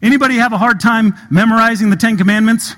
Anybody 0.00 0.36
have 0.36 0.54
a 0.54 0.58
hard 0.58 0.80
time 0.80 1.14
memorizing 1.30 1.90
the 1.90 1.96
Ten 1.96 2.16
Commandments? 2.16 2.74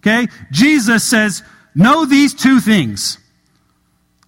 Okay? 0.00 0.28
Jesus 0.50 1.04
says, 1.04 1.42
Know 1.74 2.04
these 2.04 2.34
two 2.34 2.60
things. 2.60 3.18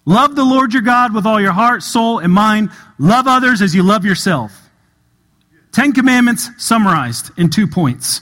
Love 0.05 0.35
the 0.35 0.43
Lord 0.43 0.73
your 0.73 0.81
God 0.81 1.13
with 1.13 1.25
all 1.25 1.39
your 1.39 1.51
heart, 1.51 1.83
soul, 1.83 2.19
and 2.19 2.33
mind. 2.33 2.71
Love 2.97 3.27
others 3.27 3.61
as 3.61 3.75
you 3.75 3.83
love 3.83 4.03
yourself. 4.03 4.69
Ten 5.71 5.93
Commandments 5.93 6.49
summarized 6.57 7.31
in 7.37 7.49
two 7.49 7.67
points. 7.67 8.21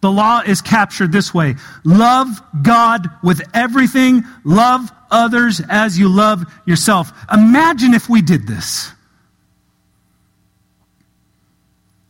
The 0.00 0.10
law 0.10 0.40
is 0.40 0.62
captured 0.62 1.12
this 1.12 1.32
way 1.34 1.56
Love 1.84 2.40
God 2.62 3.08
with 3.22 3.42
everything, 3.54 4.24
love 4.44 4.90
others 5.10 5.60
as 5.68 5.98
you 5.98 6.08
love 6.08 6.44
yourself. 6.66 7.12
Imagine 7.32 7.94
if 7.94 8.08
we 8.08 8.22
did 8.22 8.46
this. 8.46 8.92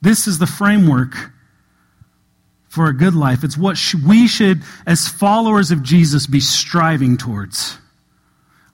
This 0.00 0.26
is 0.26 0.38
the 0.38 0.46
framework 0.46 1.14
for 2.68 2.86
a 2.86 2.92
good 2.92 3.14
life. 3.14 3.42
It's 3.42 3.56
what 3.56 3.78
we 4.06 4.28
should, 4.28 4.62
as 4.86 5.08
followers 5.08 5.70
of 5.70 5.82
Jesus, 5.82 6.26
be 6.26 6.40
striving 6.40 7.16
towards. 7.16 7.78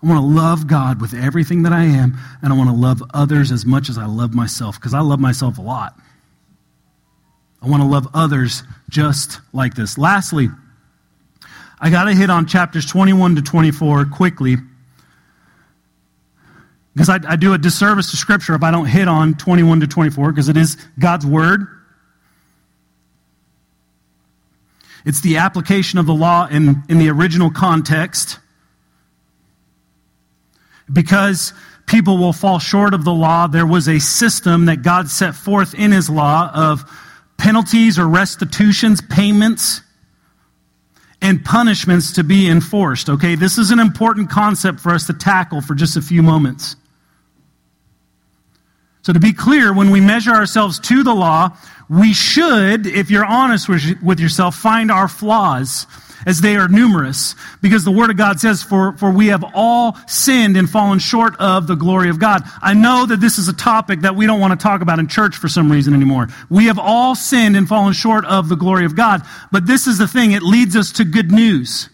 I 0.02 0.08
want 0.08 0.20
to 0.20 0.26
love 0.26 0.66
God 0.66 1.00
with 1.00 1.14
everything 1.14 1.62
that 1.62 1.72
I 1.72 1.84
am, 1.84 2.18
and 2.42 2.52
I 2.52 2.56
want 2.56 2.70
to 2.70 2.76
love 2.76 3.02
others 3.14 3.52
as 3.52 3.64
much 3.64 3.88
as 3.88 3.98
I 3.98 4.06
love 4.06 4.34
myself, 4.34 4.74
because 4.74 4.94
I 4.94 5.00
love 5.00 5.20
myself 5.20 5.58
a 5.58 5.62
lot. 5.62 5.96
I 7.62 7.68
want 7.68 7.82
to 7.82 7.88
love 7.88 8.08
others 8.12 8.64
just 8.88 9.40
like 9.52 9.74
this. 9.74 9.96
Lastly, 9.96 10.48
I 11.80 11.90
got 11.90 12.04
to 12.04 12.14
hit 12.14 12.30
on 12.30 12.46
chapters 12.46 12.84
21 12.86 13.36
to 13.36 13.42
24 13.42 14.06
quickly, 14.06 14.56
because 16.94 17.08
I, 17.08 17.20
I 17.26 17.36
do 17.36 17.54
a 17.54 17.58
disservice 17.58 18.10
to 18.10 18.16
Scripture 18.16 18.54
if 18.54 18.64
I 18.64 18.72
don't 18.72 18.86
hit 18.86 19.06
on 19.06 19.34
21 19.34 19.80
to 19.80 19.86
24, 19.86 20.32
because 20.32 20.48
it 20.48 20.56
is 20.56 20.76
God's 20.98 21.24
Word. 21.24 21.68
It's 25.04 25.20
the 25.20 25.36
application 25.36 26.00
of 26.00 26.06
the 26.06 26.14
law 26.14 26.48
in, 26.48 26.82
in 26.88 26.98
the 26.98 27.08
original 27.08 27.50
context 27.50 28.40
because 30.92 31.52
people 31.86 32.18
will 32.18 32.32
fall 32.32 32.58
short 32.58 32.94
of 32.94 33.04
the 33.04 33.12
law, 33.12 33.46
there 33.46 33.66
was 33.66 33.88
a 33.88 33.98
system 33.98 34.66
that 34.66 34.82
God 34.82 35.08
set 35.08 35.34
forth 35.34 35.74
in 35.74 35.92
his 35.92 36.08
law 36.08 36.50
of 36.54 36.84
penalties 37.36 37.98
or 37.98 38.08
restitutions, 38.08 39.00
payments, 39.00 39.80
and 41.20 41.44
punishments 41.44 42.12
to 42.12 42.24
be 42.24 42.48
enforced. 42.48 43.08
Okay, 43.08 43.34
this 43.34 43.58
is 43.58 43.70
an 43.70 43.78
important 43.78 44.30
concept 44.30 44.80
for 44.80 44.92
us 44.92 45.06
to 45.06 45.12
tackle 45.12 45.60
for 45.60 45.74
just 45.74 45.96
a 45.96 46.02
few 46.02 46.22
moments. 46.22 46.76
So, 49.02 49.12
to 49.12 49.18
be 49.18 49.32
clear, 49.32 49.72
when 49.72 49.90
we 49.90 50.00
measure 50.00 50.30
ourselves 50.30 50.78
to 50.80 51.02
the 51.02 51.14
law, 51.14 51.56
we 51.88 52.12
should, 52.12 52.86
if 52.86 53.10
you're 53.10 53.24
honest 53.24 53.68
with 53.68 54.20
yourself, 54.20 54.54
find 54.54 54.90
our 54.90 55.08
flaws 55.08 55.86
as 56.26 56.40
they 56.40 56.56
are 56.56 56.68
numerous, 56.68 57.34
because 57.60 57.84
the 57.84 57.90
Word 57.90 58.10
of 58.10 58.16
God 58.16 58.40
says, 58.40 58.62
for, 58.62 58.92
for 58.98 59.10
we 59.10 59.28
have 59.28 59.44
all 59.54 59.96
sinned 60.06 60.56
and 60.56 60.68
fallen 60.68 60.98
short 60.98 61.34
of 61.40 61.66
the 61.66 61.74
glory 61.74 62.10
of 62.10 62.18
God. 62.18 62.42
I 62.60 62.74
know 62.74 63.06
that 63.06 63.20
this 63.20 63.38
is 63.38 63.48
a 63.48 63.52
topic 63.52 64.00
that 64.00 64.16
we 64.16 64.26
don't 64.26 64.40
want 64.40 64.58
to 64.58 64.62
talk 64.62 64.82
about 64.82 64.98
in 64.98 65.08
church 65.08 65.36
for 65.36 65.48
some 65.48 65.70
reason 65.70 65.94
anymore. 65.94 66.28
We 66.48 66.66
have 66.66 66.78
all 66.78 67.14
sinned 67.14 67.56
and 67.56 67.68
fallen 67.68 67.92
short 67.92 68.24
of 68.24 68.48
the 68.48 68.56
glory 68.56 68.84
of 68.84 68.96
God. 68.96 69.22
But 69.50 69.66
this 69.66 69.86
is 69.86 69.98
the 69.98 70.08
thing, 70.08 70.32
it 70.32 70.42
leads 70.42 70.76
us 70.76 70.92
to 70.92 71.04
good 71.04 71.32
news. 71.32 71.88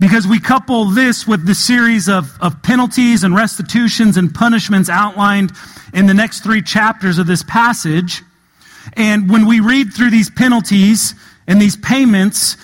Because 0.00 0.26
we 0.26 0.40
couple 0.40 0.86
this 0.86 1.26
with 1.26 1.46
the 1.46 1.54
series 1.54 2.08
of, 2.08 2.36
of 2.40 2.62
penalties 2.62 3.24
and 3.24 3.34
restitutions 3.34 4.16
and 4.16 4.34
punishments 4.34 4.90
outlined 4.90 5.52
in 5.94 6.06
the 6.06 6.14
next 6.14 6.40
three 6.40 6.62
chapters 6.62 7.18
of 7.18 7.26
this 7.26 7.42
passage. 7.42 8.22
And 8.94 9.30
when 9.30 9.46
we 9.46 9.60
read 9.60 9.94
through 9.94 10.10
these 10.10 10.28
penalties 10.30 11.14
and 11.46 11.60
these 11.60 11.76
payments 11.76 12.56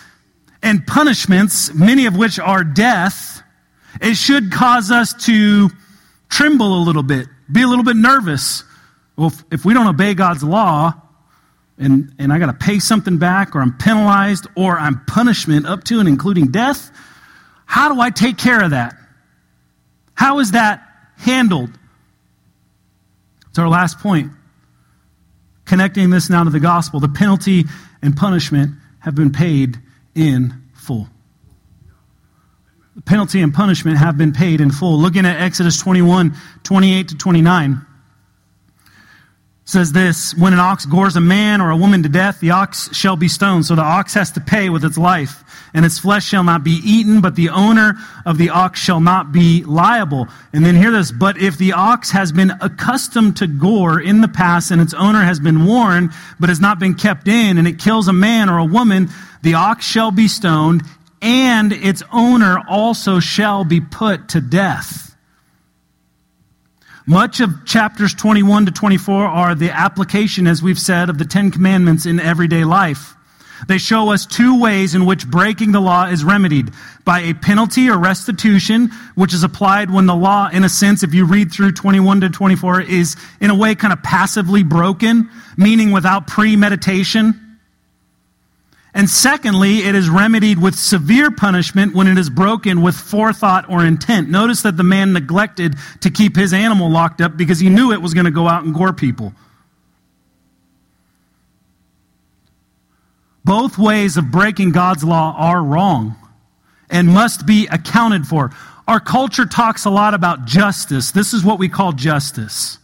and 0.63 0.87
punishments, 0.87 1.73
many 1.75 2.07
of 2.07 2.17
which 2.17 2.39
are 2.39 2.65
death, 2.65 3.43
it 4.01 4.15
should 4.15 4.53
cause 4.53 4.91
us 4.91 5.13
to 5.25 5.71
tremble 6.29 6.79
a 6.79 6.83
little 6.83 7.03
bit, 7.03 7.29
be 7.51 7.63
a 7.63 7.67
little 7.67 7.85
bit 7.85 7.97
nervous. 7.97 8.65
Well, 9.17 9.29
if, 9.29 9.45
if 9.51 9.65
we 9.65 9.75
don't 9.75 9.87
obey 9.87 10.15
God's 10.15 10.43
law, 10.43 10.95
and, 11.79 12.15
and 12.19 12.33
I 12.33 12.39
got 12.39 12.47
to 12.47 12.53
pay 12.53 12.79
something 12.79 13.19
back, 13.19 13.57
or 13.57 13.61
I'm 13.61 13.77
penalized, 13.77 14.47
or 14.55 14.79
I'm 14.79 15.05
punishment 15.07 15.67
up 15.67 15.85
to 15.85 15.99
and 15.99 16.09
including 16.09 16.49
death, 16.49 16.91
how 17.65 17.93
do 17.93 18.01
I 18.01 18.11
take 18.11 18.37
care 18.37 18.63
of 18.63 18.71
that? 18.71 18.97
How 20.15 20.39
is 20.41 20.53
that 20.53 20.87
handled? 21.17 21.71
It's 23.49 23.59
our 23.59 23.69
last 23.69 23.99
point. 23.99 24.33
Connecting 25.65 26.11
this 26.11 26.29
now 26.29 26.45
to 26.45 26.51
the 26.51 26.61
gospel, 26.61 27.01
the 27.01 27.09
penalty 27.09 27.65
and 28.03 28.17
punishment 28.17 28.73
have 29.01 29.15
been 29.15 29.33
paid 29.33 29.79
in 30.15 30.63
full. 30.75 31.09
The 32.97 33.03
penalty 33.03 33.41
and 33.41 33.55
punishment 33.55 33.99
have 33.99 34.19
been 34.19 34.33
paid 34.33 34.61
in 34.61 34.71
full. 34.71 34.99
Looking 34.99 35.25
at 35.25 35.41
Exodus 35.41 35.79
21 35.79 36.35
28 36.65 37.09
to 37.09 37.17
29 37.17 37.87
says 39.71 39.93
this 39.93 40.35
When 40.35 40.53
an 40.53 40.59
ox 40.59 40.85
gores 40.85 41.17
a 41.17 41.21
man 41.21 41.61
or 41.61 41.71
a 41.71 41.77
woman 41.77 42.03
to 42.03 42.09
death, 42.09 42.41
the 42.41 42.51
ox 42.51 42.95
shall 42.95 43.17
be 43.17 43.29
stoned. 43.29 43.67
So 43.67 43.75
the 43.75 43.83
ox 43.83 44.15
has 44.15 44.33
to 44.33 44.41
pay 44.41 44.69
with 44.69 44.85
its 44.85 44.99
life, 44.99 45.45
and 45.73 45.85
its 45.85 45.99
flesh 45.99 46.27
shall 46.27 46.45
not 46.45 46.65
be 46.65 46.81
eaten, 46.85 47.21
but 47.21 47.37
the 47.37 47.51
owner 47.51 47.95
of 48.27 48.37
the 48.39 48.51
ox 48.51 48.81
shall 48.81 49.01
not 49.01 49.33
be 49.33 49.65
liable. 49.65 50.29
And 50.53 50.65
then 50.65 50.75
hear 50.75 50.91
this 50.91 51.13
But 51.13 51.39
if 51.39 51.57
the 51.57 51.73
ox 51.73 52.11
has 52.11 52.33
been 52.33 52.53
accustomed 52.61 53.37
to 53.39 53.47
gore 53.47 54.01
in 54.01 54.21
the 54.21 54.29
past, 54.29 54.71
and 54.71 54.81
its 54.81 54.95
owner 54.95 55.23
has 55.23 55.41
been 55.41 55.65
warned, 55.65 56.11
but 56.39 56.49
has 56.49 56.61
not 56.61 56.79
been 56.79 56.95
kept 56.95 57.29
in, 57.29 57.57
and 57.57 57.69
it 57.69 57.79
kills 57.79 58.09
a 58.09 58.13
man 58.13 58.51
or 58.51 58.59
a 58.59 58.65
woman, 58.65 59.09
the 59.43 59.55
ox 59.55 59.87
shall 59.87 60.11
be 60.11 60.29
stoned, 60.29 60.83
and 61.23 61.73
its 61.73 62.03
owner 62.13 62.63
also 62.69 63.21
shall 63.21 63.65
be 63.65 63.81
put 63.81 64.29
to 64.31 64.41
death. 64.41 65.10
Much 67.11 67.41
of 67.41 67.65
chapters 67.65 68.15
21 68.15 68.67
to 68.67 68.71
24 68.71 69.25
are 69.25 69.57
the 69.57 69.69
application, 69.69 70.47
as 70.47 70.63
we've 70.63 70.79
said, 70.79 71.11
of 71.11 71.19
the 71.19 71.25
Ten 71.25 71.51
Commandments 71.51 72.07
in 72.07 72.21
everyday 72.21 72.63
life. 72.63 73.17
They 73.67 73.79
show 73.79 74.13
us 74.13 74.25
two 74.25 74.61
ways 74.61 74.95
in 74.95 75.05
which 75.07 75.27
breaking 75.27 75.73
the 75.73 75.81
law 75.81 76.07
is 76.07 76.23
remedied 76.23 76.71
by 77.05 77.23
a 77.23 77.35
penalty 77.35 77.91
or 77.91 77.99
restitution, 77.99 78.93
which 79.17 79.35
is 79.35 79.43
applied 79.43 79.91
when 79.91 80.07
the 80.07 80.15
law, 80.15 80.51
in 80.53 80.63
a 80.63 80.69
sense, 80.69 81.03
if 81.03 81.13
you 81.13 81.25
read 81.25 81.51
through 81.51 81.73
21 81.73 82.21
to 82.21 82.31
24, 82.31 82.83
is 82.83 83.17
in 83.41 83.51
a 83.51 83.57
way 83.57 83.75
kind 83.75 83.93
of 83.93 84.01
passively 84.05 84.63
broken, 84.63 85.29
meaning 85.57 85.91
without 85.91 86.29
premeditation. 86.29 87.50
And 88.93 89.09
secondly, 89.09 89.79
it 89.79 89.95
is 89.95 90.11
remedied 90.11 90.61
with 90.61 90.75
severe 90.75 91.31
punishment 91.31 91.95
when 91.95 92.09
it 92.09 92.19
is 92.19 92.29
broken 92.29 92.83
with 92.83 92.97
forethought 92.97 93.71
or 93.71 93.85
intent. 93.85 94.29
Notice 94.29 94.63
that 94.63 94.77
the 94.77 94.83
man 94.83 95.13
neglected 95.13 95.77
to 96.01 96.11
keep 96.11 96.35
his 96.35 96.53
animal 96.53 96.91
locked 96.91 97.21
up 97.21 97.37
because 97.37 97.61
he 97.61 97.69
knew 97.69 97.93
it 97.93 98.03
was 98.03 98.15
going 98.15 98.25
to 98.25 98.33
go 98.33 98.49
out 98.49 98.65
and 98.65 98.75
gore 98.75 98.93
people. 98.93 99.33
Both 103.45 103.79
ways 103.79 104.17
of 104.17 104.31
breaking 104.31 104.73
God's 104.73 105.05
law 105.05 105.35
are 105.37 105.63
wrong 105.63 106.17
and 106.91 107.09
must 107.09 107.47
be 107.47 107.69
accounted 107.69 108.27
for. 108.27 108.51
Our 108.89 109.01
culture 109.01 109.47
talks 109.47 109.85
a 109.85 109.91
lot 109.91 110.15
about 110.15 110.47
justice. 110.47 111.13
This 111.13 111.33
is 111.33 111.45
what 111.45 111.61
we 111.61 111.69
call 111.69 111.93
justice. 111.93 112.79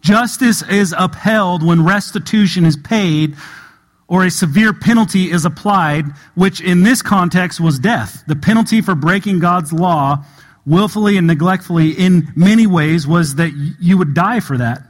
Justice 0.00 0.62
is 0.62 0.94
upheld 0.96 1.62
when 1.62 1.84
restitution 1.84 2.64
is 2.64 2.76
paid 2.76 3.36
or 4.14 4.24
a 4.24 4.30
severe 4.30 4.72
penalty 4.72 5.28
is 5.28 5.44
applied, 5.44 6.06
which 6.36 6.60
in 6.60 6.84
this 6.84 7.02
context 7.02 7.60
was 7.60 7.80
death. 7.80 8.22
The 8.28 8.36
penalty 8.36 8.80
for 8.80 8.94
breaking 8.94 9.40
God's 9.40 9.72
law 9.72 10.24
willfully 10.64 11.16
and 11.16 11.26
neglectfully 11.26 11.90
in 11.90 12.32
many 12.36 12.64
ways 12.64 13.08
was 13.08 13.34
that 13.34 13.50
you 13.80 13.98
would 13.98 14.14
die 14.14 14.38
for 14.38 14.56
that. 14.56 14.82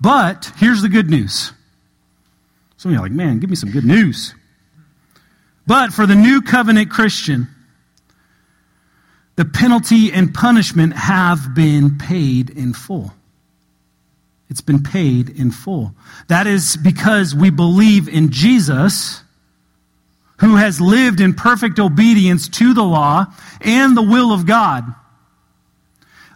But 0.00 0.50
here's 0.56 0.82
the 0.82 0.88
good 0.88 1.08
news. 1.08 1.52
Some 2.78 2.90
of 2.90 2.94
you 2.94 2.98
are 2.98 3.04
like, 3.04 3.12
man, 3.12 3.38
give 3.38 3.48
me 3.48 3.54
some 3.54 3.70
good 3.70 3.84
news. 3.84 4.34
But 5.68 5.92
for 5.92 6.04
the 6.04 6.16
new 6.16 6.42
covenant 6.42 6.90
Christian, 6.90 7.46
the 9.36 9.44
penalty 9.44 10.10
and 10.10 10.34
punishment 10.34 10.94
have 10.94 11.54
been 11.54 11.96
paid 11.96 12.50
in 12.50 12.74
full. 12.74 13.12
It's 14.50 14.60
been 14.60 14.82
paid 14.82 15.30
in 15.30 15.50
full. 15.50 15.94
That 16.28 16.46
is 16.46 16.76
because 16.76 17.34
we 17.34 17.50
believe 17.50 18.08
in 18.08 18.30
Jesus, 18.30 19.22
who 20.38 20.56
has 20.56 20.80
lived 20.80 21.20
in 21.20 21.34
perfect 21.34 21.78
obedience 21.78 22.48
to 22.48 22.74
the 22.74 22.82
law 22.82 23.26
and 23.60 23.96
the 23.96 24.02
will 24.02 24.32
of 24.32 24.46
God. 24.46 24.84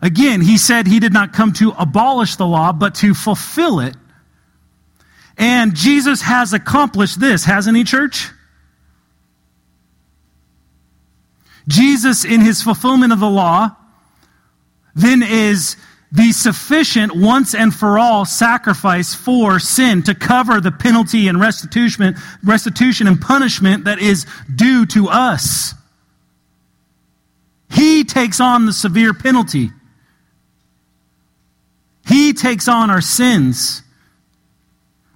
Again, 0.01 0.41
he 0.41 0.59
said 0.59 0.87
he 0.87 1.01
did 1.01 1.13
not 1.13 1.33
come 1.33 1.53
to 1.55 1.71
abolish 1.71 2.37
the 2.37 2.47
law, 2.47 2.73
but 2.73 2.95
to 2.97 3.15
fulfill 3.15 3.81
it. 3.81 3.97
And 5.37 5.75
Jesus 5.75 6.23
has 6.23 6.53
accomplished 6.53 7.21
this, 7.21 7.45
hasn't 7.45 7.77
he, 7.77 7.85
church? 7.85 8.31
Jesus, 11.69 12.25
in 12.25 12.41
his 12.41 12.63
fulfillment 12.63 13.13
of 13.13 13.21
the 13.21 13.29
law, 13.29 13.77
then 14.95 15.23
is 15.23 15.77
the 16.11 16.33
sufficient 16.33 17.15
once 17.15 17.55
and 17.55 17.75
for 17.75 17.99
all 17.99 18.25
sacrifice 18.25 19.15
for 19.15 19.59
sin 19.59 20.03
to 20.05 20.15
cover 20.15 20.61
the 20.61 20.73
penalty 20.73 21.29
and 21.29 21.39
restitution, 21.39 22.17
restitution 22.43 23.07
and 23.07 23.21
punishment 23.21 23.85
that 23.85 23.99
is 23.99 24.27
due 24.55 24.87
to 24.87 25.09
us. 25.09 25.75
He 27.71 28.05
takes 28.05 28.41
on 28.41 28.65
the 28.65 28.73
severe 28.73 29.13
penalty. 29.13 29.71
He 32.07 32.33
takes 32.33 32.69
on 32.69 32.89
our 32.89 33.03
sins 33.03 33.83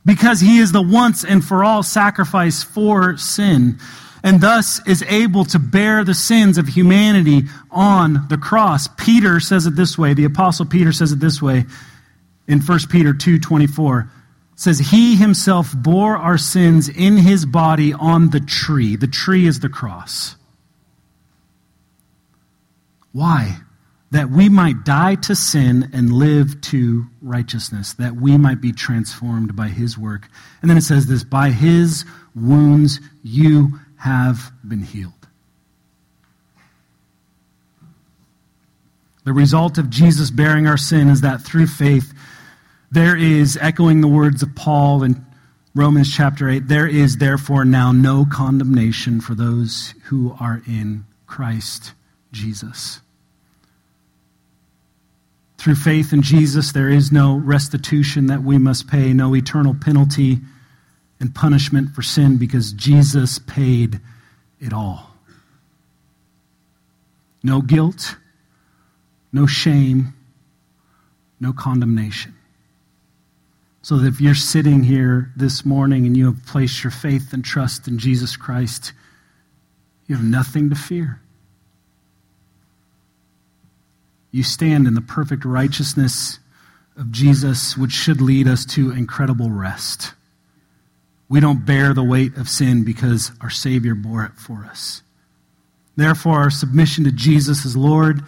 because 0.05 0.41
he 0.41 0.59
is 0.59 0.73
the 0.73 0.83
once 0.83 1.25
and 1.25 1.43
for 1.43 1.65
all 1.65 1.83
sacrifice 1.83 2.63
for 2.63 3.17
sin 3.17 3.79
and 4.23 4.41
thus 4.41 4.81
is 4.87 5.03
able 5.09 5.45
to 5.47 5.59
bear 5.59 6.05
the 6.05 6.15
sins 6.15 6.59
of 6.59 6.69
humanity 6.69 7.43
on 7.71 8.27
the 8.29 8.39
cross. 8.39 8.89
Peter 8.97 9.41
says 9.41 9.67
it 9.67 9.75
this 9.77 9.99
way, 9.99 10.15
the 10.15 10.25
apostle 10.25 10.67
Peter 10.67 10.93
says 10.93 11.13
it 11.13 11.21
this 11.21 11.43
way 11.43 11.65
in 12.47 12.61
1 12.61 12.89
Peter 12.89 13.13
2:24. 13.13 14.09
says 14.55 14.79
he 14.79 15.17
himself 15.17 15.75
bore 15.77 16.17
our 16.17 16.39
sins 16.39 16.89
in 16.89 17.17
his 17.17 17.45
body 17.47 17.93
on 17.93 18.31
the 18.31 18.39
tree. 18.39 18.95
The 18.95 19.09
tree 19.09 19.47
is 19.47 19.61
the 19.61 19.69
cross. 19.69 20.37
Why? 23.11 23.59
That 24.13 24.31
we 24.31 24.49
might 24.49 24.85
die 24.85 25.17
to 25.17 25.35
sin 25.35 25.91
and 25.93 26.13
live 26.13 26.61
to 26.63 27.07
righteousness, 27.23 27.95
that 27.95 28.17
we 28.17 28.37
might 28.37 28.61
be 28.61 28.73
transformed 28.73 29.57
by 29.57 29.69
his 29.69 29.99
work. 29.99 30.29
And 30.61 30.71
then 30.71 30.79
it 30.79 30.83
says 30.83 31.07
this 31.07 31.25
by 31.25 31.51
his 31.51 32.05
wounds 32.35 33.01
you 33.23 33.81
have 34.03 34.51
been 34.67 34.83
healed. 34.83 35.13
The 39.23 39.33
result 39.33 39.79
of 39.79 39.91
Jesus 39.91 40.33
bearing 40.33 40.67
our 40.67 40.77
sin 40.77 41.09
is 41.09 41.21
that 41.21 41.41
through 41.41 41.69
faith, 41.69 42.13
there 42.91 43.17
is, 43.17 43.57
echoing 43.61 44.01
the 44.01 44.09
words 44.09 44.43
of 44.43 44.57
Paul 44.57 45.05
in 45.05 45.25
Romans 45.73 46.13
chapter 46.13 46.49
8, 46.49 46.67
there 46.67 46.89
is 46.89 47.19
therefore 47.19 47.65
now 47.65 47.93
no 47.93 48.27
condemnation 48.29 49.21
for 49.21 49.37
those 49.37 49.95
who 50.07 50.35
are 50.41 50.63
in 50.67 51.05
Christ 51.29 51.93
Jesus. 52.33 53.01
Through 55.59 55.77
faith 55.77 56.13
in 56.13 56.23
Jesus, 56.23 56.73
there 56.73 56.89
is 56.89 57.13
no 57.13 57.37
restitution 57.37 58.27
that 58.27 58.43
we 58.43 58.59
must 58.59 58.89
pay, 58.89 59.13
no 59.13 59.37
eternal 59.37 59.77
penalty 59.81 60.41
and 61.23 61.33
punishment 61.33 61.95
for 61.95 62.03
sin 62.03 62.37
because 62.37 62.73
Jesus 62.73 63.39
paid 63.39 64.01
it 64.61 64.73
all. 64.73 65.09
No 67.45 67.61
guilt, 67.61 68.17
no 69.33 69.47
shame, 69.47 70.15
no 71.39 71.53
condemnation. 71.53 72.35
So 73.83 73.99
that 73.99 74.09
if 74.09 74.21
you're 74.21 74.35
sitting 74.35 74.83
here 74.83 75.31
this 75.37 75.65
morning 75.65 76.07
and 76.07 76.17
you 76.17 76.27
have 76.27 76.45
placed 76.45 76.83
your 76.83 76.91
faith 76.91 77.33
and 77.33 77.45
trust 77.45 77.87
in 77.87 77.99
Jesus 77.99 78.37
Christ, 78.37 78.93
you 80.09 80.17
have 80.17 80.25
nothing 80.25 80.71
to 80.71 80.77
fear. 80.77 81.21
You 84.33 84.43
stand 84.43 84.89
in 84.89 84.95
the 84.95 85.01
perfect 85.01 85.45
righteousness 85.45 86.41
of 86.97 87.13
Jesus, 87.13 87.77
which 87.77 87.93
should 87.93 88.21
lead 88.21 88.49
us 88.49 88.67
to 88.67 88.91
incredible 88.91 89.51
rest. 89.51 90.15
We 91.33 91.41
don't 91.41 91.65
bear 91.65 91.95
the 91.95 92.05
weight 92.05 92.37
of 92.37 92.47
sin 92.47 92.85
because 92.85 93.33
our 93.41 93.49
Savior 93.49 93.95
bore 93.95 94.23
it 94.23 94.33
for 94.37 94.67
us. 94.71 95.01
Therefore, 95.97 96.41
our 96.41 96.51
submission 96.51 97.05
to 97.05 97.11
Jesus 97.11 97.65
as 97.65 97.75
Lord 97.75 98.21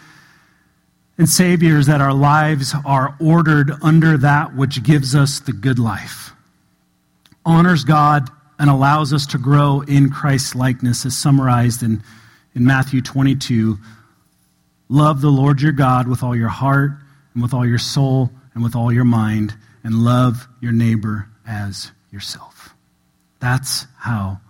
and 1.18 1.28
Savior 1.28 1.76
is 1.76 1.86
that 1.86 2.00
our 2.00 2.14
lives 2.14 2.74
are 2.86 3.14
ordered 3.20 3.72
under 3.82 4.16
that 4.16 4.56
which 4.56 4.82
gives 4.82 5.14
us 5.14 5.40
the 5.40 5.52
good 5.52 5.78
life, 5.78 6.32
honors 7.44 7.84
God, 7.84 8.30
and 8.58 8.70
allows 8.70 9.12
us 9.12 9.26
to 9.26 9.38
grow 9.38 9.82
in 9.82 10.08
Christ's 10.08 10.54
likeness, 10.54 11.04
as 11.04 11.14
summarized 11.14 11.82
in, 11.82 12.02
in 12.54 12.64
Matthew 12.64 13.02
22. 13.02 13.76
Love 14.88 15.20
the 15.20 15.28
Lord 15.28 15.60
your 15.60 15.72
God 15.72 16.08
with 16.08 16.22
all 16.22 16.34
your 16.34 16.48
heart, 16.48 16.92
and 17.34 17.42
with 17.42 17.52
all 17.52 17.66
your 17.66 17.76
soul, 17.76 18.30
and 18.54 18.64
with 18.64 18.74
all 18.74 18.90
your 18.90 19.04
mind, 19.04 19.54
and 19.82 19.96
love 19.96 20.48
your 20.62 20.72
neighbor 20.72 21.28
as 21.46 21.92
yourself. 22.10 22.53
That's 23.44 23.86
how 23.98 24.40